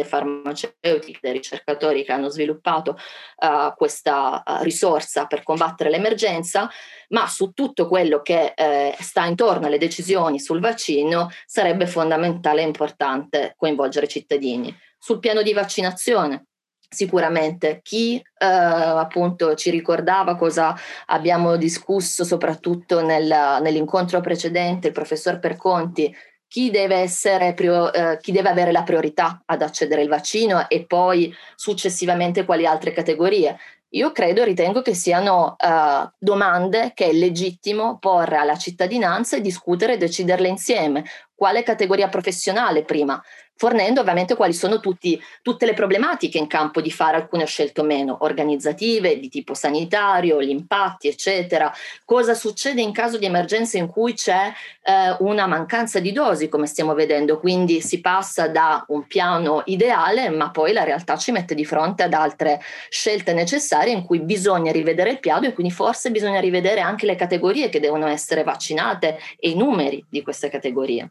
farmaceutiche, 0.04 1.18
dei 1.20 1.32
ricercatori 1.32 2.04
che 2.04 2.12
hanno 2.12 2.28
sviluppato 2.28 2.96
uh, 3.36 3.74
questa 3.74 4.42
uh, 4.44 4.62
risorsa 4.62 5.26
per 5.26 5.42
combattere 5.42 5.90
l'emergenza, 5.90 6.68
ma 7.08 7.26
su 7.26 7.52
tutto 7.52 7.88
quello 7.88 8.20
che 8.20 8.52
eh, 8.54 8.94
sta 9.00 9.24
intorno 9.24 9.66
alle 9.66 9.78
decisioni 9.78 10.38
sul 10.38 10.60
vaccino 10.60 11.30
sarebbe 11.46 11.86
fondamentale 11.86 12.60
e 12.60 12.66
importante 12.66 13.54
coinvolgere 13.56 14.06
i 14.06 14.10
cittadini. 14.10 14.76
Sul 14.98 15.18
piano 15.18 15.42
di 15.42 15.52
vaccinazione, 15.52 16.48
Sicuramente 16.90 17.80
chi 17.82 18.16
eh, 18.16 18.46
appunto 18.46 19.54
ci 19.54 19.68
ricordava 19.68 20.36
cosa 20.36 20.74
abbiamo 21.06 21.56
discusso 21.56 22.24
soprattutto 22.24 23.04
nel, 23.04 23.26
nell'incontro 23.60 24.22
precedente, 24.22 24.86
il 24.86 24.94
professor 24.94 25.38
Perconti 25.38 26.10
chi 26.48 26.70
deve, 26.70 26.96
essere, 26.96 27.54
eh, 27.54 28.18
chi 28.20 28.32
deve 28.32 28.48
avere 28.48 28.72
la 28.72 28.82
priorità 28.82 29.42
ad 29.44 29.62
accedere 29.62 30.00
al 30.00 30.08
vaccino 30.08 30.68
e 30.68 30.86
poi 30.86 31.32
successivamente 31.54 32.44
quali 32.44 32.66
altre 32.66 32.92
categorie. 32.92 33.58
Io 33.92 34.12
credo 34.12 34.42
e 34.42 34.44
ritengo 34.44 34.82
che 34.82 34.92
siano 34.92 35.56
uh, 35.58 36.10
domande 36.18 36.92
che 36.94 37.06
è 37.06 37.12
legittimo 37.12 37.98
porre 37.98 38.36
alla 38.36 38.56
cittadinanza 38.56 39.36
e 39.36 39.40
discutere 39.40 39.94
e 39.94 39.96
deciderle 39.96 40.46
insieme. 40.46 41.04
Quale 41.34 41.62
categoria 41.62 42.08
professionale 42.08 42.82
prima? 42.82 43.22
Fornendo 43.58 44.00
ovviamente 44.00 44.36
quali 44.36 44.52
sono 44.52 44.78
tutti, 44.78 45.20
tutte 45.42 45.66
le 45.66 45.74
problematiche 45.74 46.38
in 46.38 46.46
campo 46.46 46.80
di 46.80 46.92
fare 46.92 47.16
alcune 47.16 47.44
scelte 47.44 47.80
o 47.80 47.84
meno, 47.84 48.18
organizzative, 48.20 49.18
di 49.18 49.28
tipo 49.28 49.52
sanitario, 49.52 50.40
gli 50.40 50.50
impatti, 50.50 51.08
eccetera. 51.08 51.72
Cosa 52.04 52.34
succede 52.34 52.80
in 52.80 52.92
caso 52.92 53.18
di 53.18 53.26
emergenza 53.26 53.76
in 53.76 53.88
cui 53.88 54.14
c'è 54.14 54.52
eh, 54.82 55.16
una 55.18 55.48
mancanza 55.48 55.98
di 55.98 56.12
dosi, 56.12 56.48
come 56.48 56.66
stiamo 56.66 56.94
vedendo? 56.94 57.40
Quindi 57.40 57.80
si 57.80 58.00
passa 58.00 58.46
da 58.46 58.84
un 58.88 59.08
piano 59.08 59.62
ideale, 59.66 60.28
ma 60.30 60.50
poi 60.50 60.72
la 60.72 60.84
realtà 60.84 61.16
ci 61.16 61.32
mette 61.32 61.56
di 61.56 61.64
fronte 61.64 62.04
ad 62.04 62.12
altre 62.12 62.60
scelte 62.88 63.32
necessarie 63.32 63.92
in 63.92 64.04
cui 64.04 64.20
bisogna 64.20 64.70
rivedere 64.70 65.10
il 65.10 65.18
piano 65.18 65.46
e 65.46 65.52
quindi 65.52 65.72
forse 65.72 66.12
bisogna 66.12 66.38
rivedere 66.38 66.80
anche 66.80 67.06
le 67.06 67.16
categorie 67.16 67.68
che 67.70 67.80
devono 67.80 68.06
essere 68.06 68.44
vaccinate 68.44 69.18
e 69.36 69.50
i 69.50 69.56
numeri 69.56 70.04
di 70.08 70.22
queste 70.22 70.48
categorie 70.48 71.10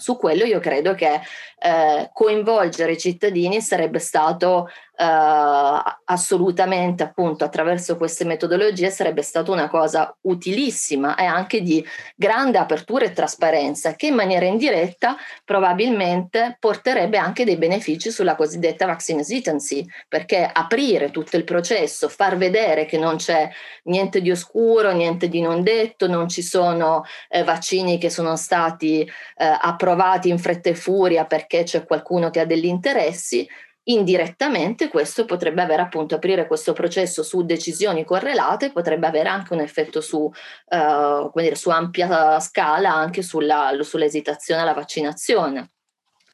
su 0.00 0.16
quello 0.16 0.44
io 0.44 0.58
credo 0.58 0.94
che 0.94 1.20
eh, 1.58 2.10
coinvolgere 2.12 2.92
i 2.92 2.98
cittadini 2.98 3.60
sarebbe 3.60 3.98
stato 3.98 4.68
assolutamente 5.02 7.02
appunto 7.02 7.44
attraverso 7.44 7.96
queste 7.96 8.24
metodologie 8.24 8.90
sarebbe 8.90 9.22
stata 9.22 9.50
una 9.50 9.68
cosa 9.68 10.14
utilissima 10.22 11.14
e 11.14 11.24
anche 11.24 11.62
di 11.62 11.84
grande 12.14 12.58
apertura 12.58 13.06
e 13.06 13.12
trasparenza 13.12 13.94
che 13.94 14.08
in 14.08 14.14
maniera 14.14 14.44
indiretta 14.44 15.16
probabilmente 15.44 16.56
porterebbe 16.60 17.16
anche 17.16 17.44
dei 17.44 17.56
benefici 17.56 18.10
sulla 18.10 18.34
cosiddetta 18.34 18.84
vaccine 18.84 19.20
hesitancy 19.20 19.86
perché 20.06 20.48
aprire 20.52 21.10
tutto 21.10 21.38
il 21.38 21.44
processo, 21.44 22.10
far 22.10 22.36
vedere 22.36 22.84
che 22.84 22.98
non 22.98 23.16
c'è 23.16 23.48
niente 23.84 24.20
di 24.20 24.30
oscuro, 24.30 24.92
niente 24.92 25.28
di 25.28 25.40
non 25.40 25.62
detto, 25.62 26.08
non 26.08 26.28
ci 26.28 26.42
sono 26.42 27.04
eh, 27.28 27.42
vaccini 27.42 27.96
che 27.96 28.10
sono 28.10 28.36
stati 28.36 29.00
eh, 29.00 29.58
approvati 29.60 30.28
in 30.28 30.38
fretta 30.38 30.68
e 30.68 30.74
furia 30.74 31.24
perché 31.24 31.62
c'è 31.62 31.84
qualcuno 31.84 32.28
che 32.28 32.40
ha 32.40 32.44
degli 32.44 32.66
interessi 32.66 33.48
indirettamente 33.84 34.88
questo 34.88 35.24
potrebbe 35.24 35.62
avere 35.62 35.82
appunto 35.82 36.14
aprire 36.14 36.46
questo 36.46 36.72
processo 36.72 37.22
su 37.22 37.44
decisioni 37.44 38.04
correlate, 38.04 38.72
potrebbe 38.72 39.06
avere 39.06 39.28
anche 39.28 39.52
un 39.52 39.60
effetto 39.60 40.00
su, 40.00 40.18
uh, 40.18 41.30
dire, 41.34 41.54
su 41.54 41.70
ampia 41.70 42.38
scala 42.40 42.92
anche 42.92 43.22
sulla, 43.22 43.72
sull'esitazione 43.80 44.60
alla 44.60 44.74
vaccinazione. 44.74 45.70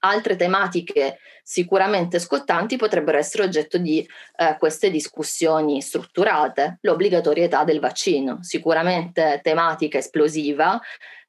Altre 0.01 0.37
tematiche 0.37 1.19
sicuramente 1.43 2.19
scottanti 2.19 2.77
potrebbero 2.77 3.19
essere 3.19 3.45
oggetto 3.45 3.79
di 3.79 4.07
eh, 4.37 4.57
queste 4.59 4.91
discussioni 4.91 5.81
strutturate. 5.81 6.79
L'obbligatorietà 6.83 7.65
del 7.65 7.81
vaccino, 7.81 8.39
sicuramente 8.43 9.41
tematica 9.43 9.99
esplosiva 9.99 10.81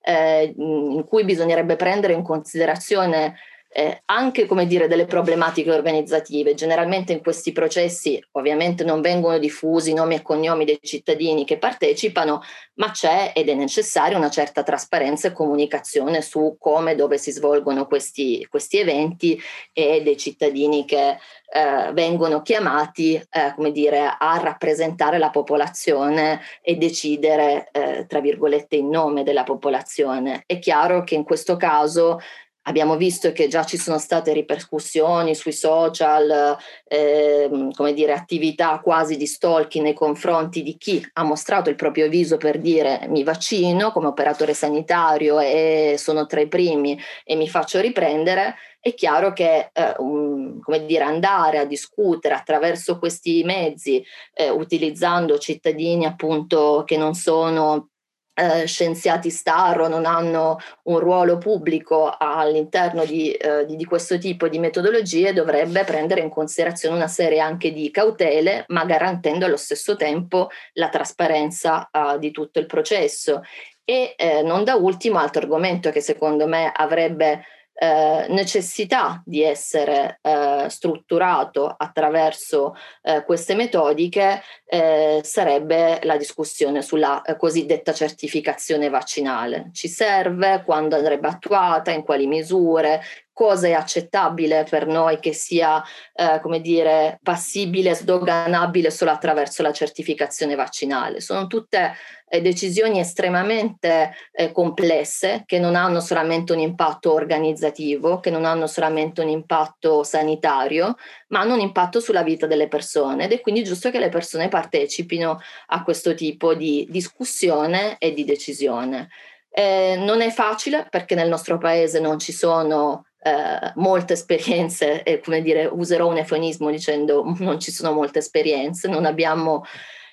eh, 0.02 0.54
in 0.56 1.06
cui 1.08 1.24
bisognerebbe 1.24 1.76
prendere 1.76 2.14
in 2.14 2.24
considerazione 2.24 3.36
eh, 3.78 4.02
anche 4.06 4.48
come 4.48 4.66
dire 4.66 4.88
delle 4.88 5.06
problematiche 5.06 5.72
organizzative. 5.72 6.56
Generalmente 6.56 7.14
in 7.14 7.22
questi 7.22 7.52
processi 7.52 8.20
ovviamente 8.32 8.84
non 8.84 9.02
vengono 9.02 9.38
diffusi 9.38 9.94
nomi 9.94 10.16
e 10.16 10.24
cognomi 10.24 10.66
dei 10.66 10.80
cittadini 10.82 11.46
che 11.46 11.60
partecipano, 11.60 12.42
ma 12.78 12.90
c'è 12.90 13.34
ed 13.36 13.50
è 13.50 13.54
necessaria 13.54 14.18
una 14.18 14.32
certa 14.32 14.64
trasparenza 14.64 15.28
e 15.28 15.32
comunicazione 15.32 16.24
su 16.24 16.56
come 16.58 16.94
e 16.94 16.96
dove 16.96 17.20
si 17.20 17.30
svolgono 17.30 17.86
questi, 17.86 18.44
questi 18.50 18.80
eventi 18.80 19.40
e 19.72 20.02
dei 20.02 20.18
cittadini 20.18 20.84
che 20.84 21.20
eh, 21.50 21.92
vengono 21.94 22.42
chiamati 22.42 23.14
eh, 23.14 23.54
come 23.54 23.72
dire, 23.72 24.16
a 24.18 24.40
rappresentare 24.42 25.20
la 25.20 25.30
popolazione 25.30 26.42
e 26.64 26.78
decidere, 26.78 27.70
eh, 27.72 28.06
tra 28.08 28.22
virgolette, 28.22 28.76
in 28.76 28.90
nome 28.90 29.22
della 29.22 29.44
popolazione. 29.44 30.42
È 30.48 30.58
chiaro 30.58 31.04
che 31.04 31.14
in 31.14 31.24
questo 31.24 31.58
caso 31.58 32.20
Abbiamo 32.68 32.98
visto 32.98 33.32
che 33.32 33.48
già 33.48 33.64
ci 33.64 33.78
sono 33.78 33.98
state 33.98 34.34
ripercussioni 34.34 35.34
sui 35.36 35.54
social, 35.54 36.58
eh, 36.86 37.70
come 37.74 37.94
dire, 37.94 38.12
attività 38.12 38.80
quasi 38.84 39.16
di 39.16 39.26
stalking 39.26 39.86
nei 39.86 39.94
confronti 39.94 40.64
di 40.64 40.76
chi 40.78 41.02
ha 41.14 41.24
mostrato 41.24 41.70
il 41.70 41.76
proprio 41.78 42.10
viso 42.10 42.36
per 42.36 42.60
dire 42.60 43.06
mi 43.08 43.24
vaccino 43.24 43.92
come 43.92 44.08
operatore 44.08 44.54
sanitario 44.54 45.40
e 45.40 45.96
sono 45.98 46.26
tra 46.26 46.42
i 46.42 46.50
primi 46.50 47.00
e 47.24 47.36
mi 47.36 47.48
faccio 47.48 47.80
riprendere. 47.80 48.56
È 48.82 48.94
chiaro 48.94 49.32
che 49.32 49.70
eh, 49.72 49.94
come 49.96 50.86
dire, 50.86 51.04
andare 51.06 51.60
a 51.60 51.66
discutere 51.66 52.36
attraverso 52.36 53.00
questi 53.00 53.44
mezzi, 53.44 54.04
eh, 54.34 54.50
utilizzando 54.50 55.38
cittadini 55.38 56.06
appunto 56.06 56.84
che 56.86 56.98
non 56.98 57.14
sono 57.14 57.92
eh, 58.40 58.68
scienziati 58.68 59.32
star 59.32 59.82
o 59.82 59.88
non 59.88 60.06
hanno 60.06 60.60
un 60.84 61.00
ruolo 61.00 61.40
pubblico 61.40 62.16
all'interno 62.16 63.04
di, 63.04 63.32
eh, 63.32 63.66
di, 63.66 63.76
di, 63.76 63.86
questo 63.86 64.20
tipo 64.20 64.48
di 64.48 64.60
metodologie 64.60 65.34
dovrebbe 65.34 65.84
prendere 65.84 66.22
in 66.22 66.30
considerazione 66.30 66.96
una 66.96 67.08
serie 67.08 67.40
anche 67.40 67.74
di 67.74 67.90
cautele, 67.90 68.66
ma 68.68 68.86
garantendo 68.86 69.46
allo 69.46 69.58
stesso 69.58 69.96
tempo 69.96 70.50
la 70.74 70.90
trasparenza 70.90 71.90
eh, 71.90 72.20
di 72.20 72.30
tutto 72.30 72.60
il 72.60 72.68
processo. 72.68 73.42
E 73.84 74.14
eh, 74.16 74.44
non 74.44 74.64
da 74.64 74.76
ultimo, 74.76 75.18
altro 75.18 75.42
argomento 75.42 75.90
che 75.90 76.02
secondo 76.02 76.46
me 76.46 76.72
avrebbe 76.76 77.44
eh, 77.80 78.26
necessità 78.30 79.22
di 79.24 79.44
essere 79.44 80.20
eh, 80.24 80.66
strutturato 80.68 81.68
attraverso 81.68 82.76
eh, 83.04 83.24
queste 83.24 83.54
metodiche 83.54 84.42
eh, 84.66 85.22
sarebbe 85.24 86.00
la 86.04 86.18
discussione 86.18 86.82
sulla 86.82 87.22
eh, 87.22 87.38
cosiddetta 87.38 87.94
certificazione 87.94 88.90
vaccinale. 88.90 89.70
Ci 89.74 89.88
serve, 89.88 90.64
quando 90.66 90.96
andrebbe 90.96 91.28
attuata, 91.28 91.92
in 91.92 92.04
quali 92.04 92.26
misure, 92.26 93.02
cosa 93.38 93.68
è 93.68 93.74
accettabile 93.74 94.66
per 94.68 94.88
noi 94.88 95.20
che 95.20 95.32
sia, 95.32 95.80
eh, 96.12 96.40
come 96.42 96.60
dire, 96.60 97.20
passibile, 97.22 97.94
sdoganabile 97.94 98.90
solo 98.90 99.12
attraverso 99.12 99.62
la 99.62 99.72
certificazione 99.72 100.56
vaccinale. 100.56 101.22
Sono 101.22 101.46
tutte 101.46 101.94
eh, 102.28 102.42
decisioni 102.42 103.00
estremamente 103.00 104.12
eh, 104.32 104.52
complesse 104.52 105.44
che 105.46 105.60
non 105.60 105.76
hanno 105.76 106.00
solamente 106.00 106.52
un 106.52 106.58
impatto 106.58 107.14
organizzativo, 107.14 108.20
che 108.20 108.32
non 108.32 108.44
hanno 108.44 108.66
solamente 108.66 109.22
un 109.22 109.30
impatto 109.30 110.02
sanitario, 110.02 110.96
ma 111.28 111.42
hanno 111.42 111.54
un 111.54 111.60
impatto 111.60 112.00
sulla 112.00 112.24
vita 112.24 112.48
delle 112.48 112.68
persone 112.68 113.26
ed 113.26 113.34
è 113.34 113.42
quindi 113.42 113.64
giusto 113.64 113.92
che 113.92 114.00
le 114.00 114.10
persone 114.10 114.48
partecipino 114.48 115.40
a 115.68 115.84
questo 115.84 116.16
tipo 116.16 116.56
di 116.56 116.88
discussione 116.90 117.98
e 118.00 118.14
di 118.14 118.26
decisione. 118.26 119.10
Eh, 119.52 119.96
non 120.00 120.22
è 120.22 120.32
facile 120.32 120.88
perché 120.90 121.14
nel 121.14 121.30
nostro 121.30 121.60
paese 121.60 122.00
non 122.00 122.18
ci 122.18 122.32
sono 122.32 123.06
eh, 123.20 123.72
molte 123.76 124.14
esperienze, 124.14 125.04
e 125.04 125.20
come 125.20 125.42
dire, 125.42 125.66
userò 125.66 126.08
un 126.08 126.18
eufemismo 126.18 126.70
dicendo 126.70 127.24
non 127.40 127.60
ci 127.60 127.72
sono 127.72 127.92
molte 127.92 128.20
esperienze, 128.20 128.88
non 128.88 129.06
abbiamo 129.06 129.64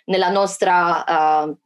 nella 0.07 0.31
nostra 0.31 1.45
uh, 1.47 1.57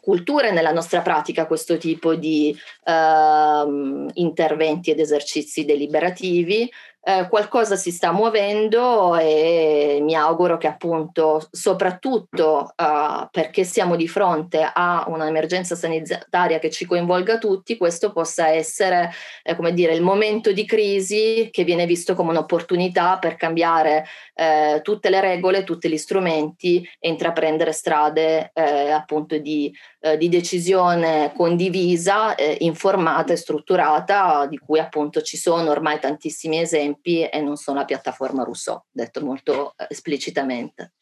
cultura 0.00 0.48
e 0.48 0.52
nella 0.52 0.72
nostra 0.72 1.00
pratica 1.00 1.46
questo 1.46 1.78
tipo 1.78 2.14
di 2.14 2.56
uh, 2.84 4.08
interventi 4.14 4.90
ed 4.90 5.00
esercizi 5.00 5.64
deliberativi 5.64 6.70
eh, 7.06 7.28
qualcosa 7.28 7.76
si 7.76 7.90
sta 7.90 8.12
muovendo 8.12 9.16
e 9.16 9.98
mi 10.00 10.14
auguro 10.14 10.56
che 10.56 10.66
appunto 10.66 11.46
soprattutto 11.50 12.72
uh, 12.74 13.28
perché 13.30 13.62
siamo 13.64 13.94
di 13.94 14.08
fronte 14.08 14.66
a 14.72 15.04
un'emergenza 15.08 15.74
sanitaria 15.74 16.58
che 16.58 16.70
ci 16.70 16.86
coinvolga 16.86 17.36
tutti, 17.36 17.76
questo 17.76 18.10
possa 18.10 18.48
essere 18.48 19.12
eh, 19.42 19.54
come 19.54 19.74
dire 19.74 19.92
il 19.92 20.00
momento 20.00 20.50
di 20.52 20.64
crisi 20.64 21.50
che 21.52 21.62
viene 21.64 21.84
visto 21.84 22.14
come 22.14 22.30
un'opportunità 22.30 23.18
per 23.18 23.36
cambiare 23.36 24.06
eh, 24.34 24.80
tutte 24.82 25.10
le 25.10 25.20
regole, 25.20 25.62
tutti 25.62 25.90
gli 25.90 25.98
strumenti 25.98 26.88
e 26.98 27.08
intraprendere 27.10 27.72
strade 27.72 28.50
eh, 28.54 28.90
appunto 28.90 29.36
di, 29.36 29.70
eh, 30.00 30.16
di, 30.16 30.30
decisione 30.30 31.32
condivisa, 31.36 32.34
informata 32.58 33.34
e 33.34 33.36
strutturata 33.36 34.46
di 34.46 34.58
cui 34.58 34.78
appunto 34.78 35.20
ci 35.20 35.36
sono 35.36 35.70
ormai 35.70 36.00
tantissimi 36.00 36.60
esempi 36.60 36.93
tempi 36.94 37.22
e 37.22 37.40
non 37.40 37.56
sono 37.56 37.78
la 37.78 37.84
piattaforma 37.84 38.44
Rousseau, 38.44 38.82
detto 38.90 39.24
molto 39.24 39.74
eh, 39.76 39.86
esplicitamente. 39.88 40.94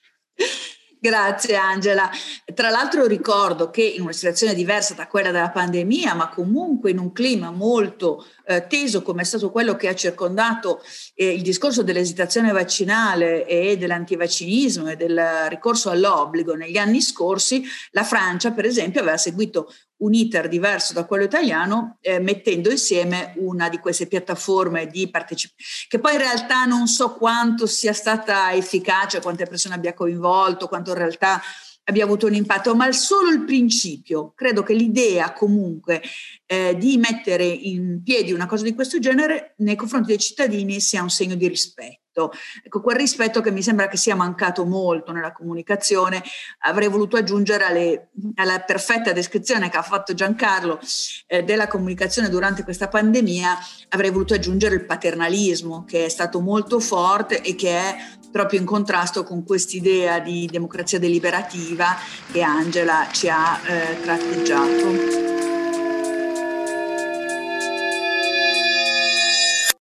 Grazie 0.98 1.57
Angela. 1.57 2.09
Tra 2.55 2.70
l'altro 2.70 3.07
ricordo 3.07 3.70
che 3.70 3.83
in 3.83 4.02
una 4.02 4.12
situazione 4.12 4.55
diversa 4.55 4.94
da 4.94 5.09
quella 5.09 5.33
della 5.33 5.50
pandemia, 5.50 6.14
ma 6.14 6.28
comunque 6.28 6.92
in 6.92 6.98
un 6.98 7.11
clima 7.11 7.50
molto 7.50 8.24
eh, 8.46 8.66
teso 8.66 9.02
come 9.02 9.22
è 9.22 9.24
stato 9.24 9.50
quello 9.50 9.76
che 9.76 9.88
ha 9.88 9.94
circondato 9.94 10.83
eh, 11.14 11.33
il 11.33 11.42
discorso 11.42 11.83
dell'esitazione 11.83 12.52
vaccinale 12.52 13.46
e 13.46 13.76
dell'antivaccinismo 13.76 14.88
e 14.88 14.96
del 14.96 15.20
ricorso 15.48 15.90
all'obbligo 15.90 16.55
negli 16.55 16.76
anni 16.76 17.00
scorsi, 17.00 17.64
la 17.90 18.05
Francia 18.05 18.52
per 18.52 18.64
esempio 18.64 19.00
aveva 19.00 19.16
seguito 19.16 19.72
un 20.02 20.14
iter 20.14 20.48
diverso 20.48 20.92
da 20.92 21.05
quello 21.05 21.24
italiano, 21.24 21.98
eh, 22.00 22.18
mettendo 22.18 22.70
insieme 22.70 23.35
una 23.37 23.68
di 23.68 23.78
queste 23.78 24.07
piattaforme 24.07 24.87
di 24.87 25.09
partecipazione, 25.09 25.87
che 25.88 25.98
poi 25.98 26.12
in 26.14 26.18
realtà 26.18 26.64
non 26.64 26.88
so 26.88 27.14
quanto 27.14 27.66
sia 27.66 27.92
stata 27.92 28.52
efficace, 28.52 29.20
quante 29.20 29.46
persone 29.46 29.76
abbia 29.76 29.94
coinvolto, 29.94 30.66
quanto 30.66 30.90
in 30.90 30.96
realtà 30.96 31.40
abbia 31.84 32.04
avuto 32.04 32.26
un 32.26 32.34
impatto, 32.34 32.74
ma 32.74 32.90
solo 32.92 33.30
il 33.30 33.44
principio. 33.44 34.32
Credo 34.34 34.62
che 34.62 34.74
l'idea 34.74 35.32
comunque 35.32 36.02
eh, 36.46 36.76
di 36.76 36.96
mettere 36.96 37.44
in 37.44 38.02
piedi 38.02 38.32
una 38.32 38.46
cosa 38.46 38.64
di 38.64 38.74
questo 38.74 38.98
genere 38.98 39.54
nei 39.58 39.76
confronti 39.76 40.08
dei 40.08 40.18
cittadini 40.18 40.80
sia 40.80 41.02
un 41.02 41.10
segno 41.10 41.34
di 41.34 41.48
rispetto. 41.48 42.30
Ecco, 42.62 42.82
quel 42.82 42.96
rispetto 42.96 43.40
che 43.40 43.50
mi 43.50 43.62
sembra 43.62 43.88
che 43.88 43.96
sia 43.96 44.14
mancato 44.14 44.66
molto 44.66 45.12
nella 45.12 45.32
comunicazione, 45.32 46.22
avrei 46.58 46.88
voluto 46.88 47.16
aggiungere 47.16 47.64
alle, 47.64 48.10
alla 48.34 48.60
perfetta 48.60 49.12
descrizione 49.12 49.70
che 49.70 49.78
ha 49.78 49.82
fatto 49.82 50.12
Giancarlo 50.12 50.78
eh, 51.26 51.42
della 51.42 51.68
comunicazione 51.68 52.28
durante 52.28 52.64
questa 52.64 52.88
pandemia, 52.88 53.56
avrei 53.88 54.10
voluto 54.10 54.34
aggiungere 54.34 54.74
il 54.74 54.84
paternalismo 54.84 55.84
che 55.84 56.04
è 56.04 56.08
stato 56.10 56.40
molto 56.40 56.80
forte 56.80 57.40
e 57.40 57.54
che 57.54 57.70
è 57.70 57.96
proprio 58.32 58.58
in 58.58 58.66
contrasto 58.66 59.22
con 59.22 59.44
quest'idea 59.44 60.18
di 60.18 60.48
democrazia 60.50 60.98
deliberativa 60.98 61.96
che 62.32 62.42
Angela 62.42 63.06
ci 63.12 63.28
ha 63.28 63.60
eh, 63.64 64.00
tratteggiato. 64.00 65.62